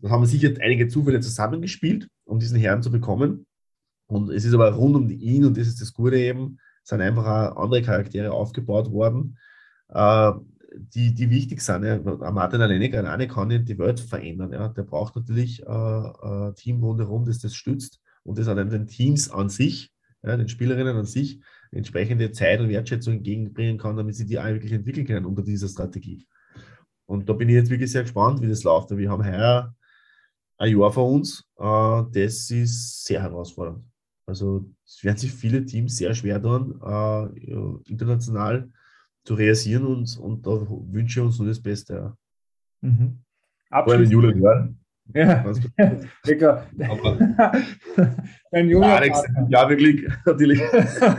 [0.00, 3.46] da haben wir sicher einige Zufälle zusammengespielt, um diesen Herrn zu bekommen.
[4.06, 7.24] Und es ist aber rund um ihn, und das ist das Gute eben, sind einfach
[7.24, 9.38] auch andere Charaktere aufgebaut worden.
[9.88, 10.32] Äh,
[10.76, 11.84] die, die wichtig sind.
[11.84, 11.98] Ja.
[11.98, 14.52] Martin alleine, alleine kann nicht die Welt verändern.
[14.52, 14.68] Ja.
[14.68, 18.86] Der braucht natürlich äh, ein äh, Team rundherum, das das stützt und das an den
[18.86, 19.92] Teams an sich,
[20.22, 21.40] ja, den Spielerinnen an sich,
[21.74, 25.68] entsprechende Zeit und Wertschätzung entgegenbringen kann, damit sie die auch wirklich entwickeln können unter dieser
[25.68, 26.26] Strategie.
[27.06, 28.96] Und da bin ich jetzt wirklich sehr gespannt, wie das läuft.
[28.96, 29.74] Wir haben heuer
[30.56, 33.84] ein Jahr vor uns, äh, das ist sehr herausfordernd.
[34.26, 38.70] Also es werden sich viele Teams sehr schwer tun, äh, international
[39.24, 42.16] zu realisieren und, und da wünsche ich uns nur das Beste.
[42.80, 43.18] Mhm.
[43.70, 44.78] Abschließend.
[45.12, 45.44] Ja.
[45.78, 46.66] Ja, lecker.
[48.50, 48.86] Dein Junge.
[48.86, 50.60] Alex, ja, wirklich, natürlich.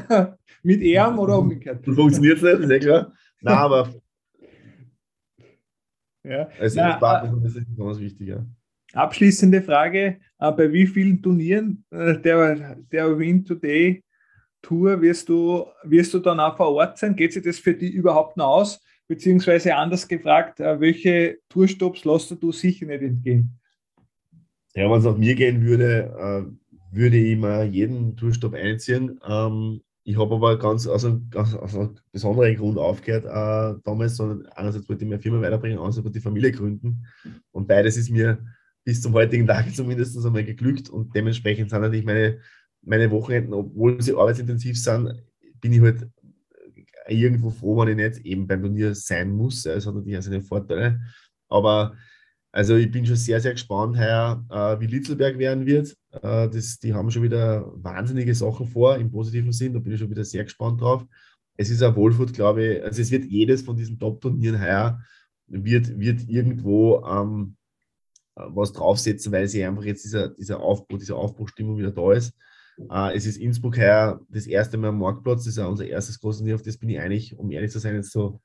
[0.64, 1.86] Mit Ehren oder umgekehrt?
[1.86, 3.14] Funktioniert es nicht, ist ja klar.
[3.42, 3.94] Nein, aber.
[6.24, 6.50] Ja.
[6.60, 8.46] Also, Na, das ist ganz wichtig, ja.
[8.94, 14.04] Abschließende Frage: äh, Bei wie vielen Turnieren äh, der, der Win Today
[14.64, 17.16] Tour wirst du, wirst du dann auch vor Ort sein?
[17.16, 18.82] Geht sich das für dich überhaupt noch aus?
[19.08, 23.60] Beziehungsweise anders gefragt, äh, welche Tourstops lässt du sicher nicht entgehen?
[24.76, 26.56] Ja, wenn es nach mir gehen würde,
[26.96, 29.20] würde ich mal jeden Tourstopp einziehen.
[29.28, 31.04] Ähm, ich habe aber ganz, ganz
[31.56, 36.06] also einen besonderen Grund aufgehört äh, damals, sondern einerseits wollte ich meine Firma weiterbringen, andererseits
[36.06, 37.06] wollte ich Familie gründen.
[37.52, 38.38] Und beides ist mir
[38.84, 42.40] bis zum heutigen Tag zumindest einmal geglückt und dementsprechend sind natürlich meine,
[42.84, 45.12] meine Wochenenden, obwohl sie arbeitsintensiv sind,
[45.60, 46.08] bin ich halt
[47.08, 49.66] irgendwo froh, wenn ich nicht eben beim Turnier sein muss.
[49.66, 51.02] Es hat natürlich auch seine Vorteile.
[51.50, 51.96] Aber
[52.56, 55.94] also ich bin schon sehr, sehr gespannt, heuer, äh, wie Litzelberg werden wird.
[56.12, 59.74] Äh, das, die haben schon wieder wahnsinnige Sachen vor, im positiven Sinn.
[59.74, 61.06] Da bin ich schon wieder sehr gespannt drauf.
[61.58, 62.84] Es ist ein Wohlfahrt, glaube ich.
[62.84, 65.02] Also es wird jedes von diesen Top-Turnieren heuer
[65.48, 67.58] wird, wird irgendwo ähm,
[68.36, 72.34] was draufsetzen, weil sie einfach jetzt dieser, dieser Aufbruch, diese Aufbruchstimmung wieder da ist.
[72.90, 75.40] Äh, es ist Innsbruck heuer das erste Mal am Marktplatz.
[75.40, 77.80] Das ist ja unser erstes großes Turnier, auf das bin ich eigentlich, um ehrlich zu
[77.80, 78.40] sein, jetzt so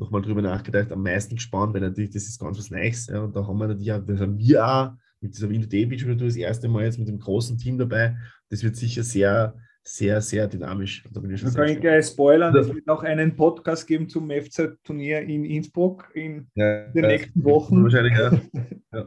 [0.00, 3.06] nochmal drüber nachgedacht, am meisten gespannt, weil natürlich das ist ganz was Neues.
[3.06, 6.04] Ja, und da haben wir natürlich auch, das haben wir auch mit dieser Day Beach
[6.18, 8.16] das erste Mal jetzt mit dem großen Team dabei.
[8.48, 11.04] Das wird sicher sehr, sehr, sehr dynamisch.
[11.12, 14.30] Da bin ich schon kann ich gleich spoilern, es wird auch einen Podcast geben zum
[14.30, 17.82] FC-Turnier in Innsbruck in ja, den nächsten Wochen.
[17.82, 18.14] Wahrscheinlich,
[18.92, 19.06] ja.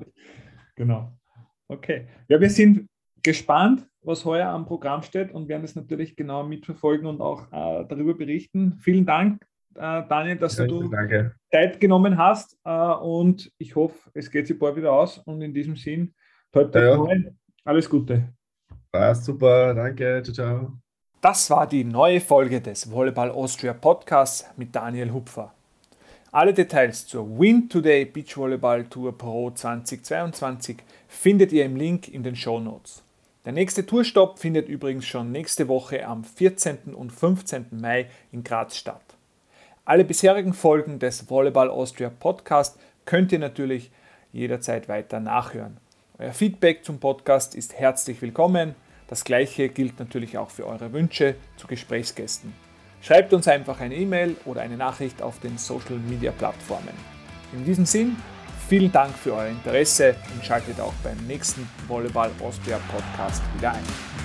[0.75, 1.11] Genau.
[1.67, 2.07] Okay.
[2.27, 2.87] Ja, wir sind
[3.23, 7.85] gespannt, was heuer am Programm steht und werden es natürlich genau mitverfolgen und auch äh,
[7.87, 8.73] darüber berichten.
[8.79, 9.45] Vielen Dank,
[9.76, 11.36] Daniel, dass ja, du danke.
[11.51, 15.53] Zeit genommen hast äh, und ich hoffe, es geht sich bald wieder aus und in
[15.53, 16.13] diesem Sinn,
[16.51, 17.32] toi, toi, ja, ja.
[17.65, 18.30] alles Gute.
[18.91, 20.74] Passt super, danke, ciao, ciao.
[21.21, 25.53] Das war die neue Folge des Volleyball Austria Podcasts mit Daniel Hupfer.
[26.34, 32.24] Alle Details zur Win Today Beach Volleyball Tour Pro 2022 findet ihr im Link in
[32.24, 33.03] den Show Notes.
[33.45, 36.95] Der nächste Tourstopp findet übrigens schon nächste Woche am 14.
[36.95, 37.67] und 15.
[37.71, 39.12] Mai in Graz statt.
[39.86, 43.91] Alle bisherigen Folgen des Volleyball Austria Podcast könnt ihr natürlich
[44.31, 45.75] jederzeit weiter nachhören.
[46.17, 48.75] Euer Feedback zum Podcast ist herzlich willkommen.
[49.09, 52.53] Das gleiche gilt natürlich auch für eure Wünsche zu Gesprächsgästen.
[53.01, 56.95] Schreibt uns einfach eine E-Mail oder eine Nachricht auf den Social Media Plattformen.
[57.51, 58.15] In diesem Sinn,
[58.69, 64.22] vielen Dank für euer Interesse und schaltet auch beim nächsten Volleyball Austria Podcast wieder ein.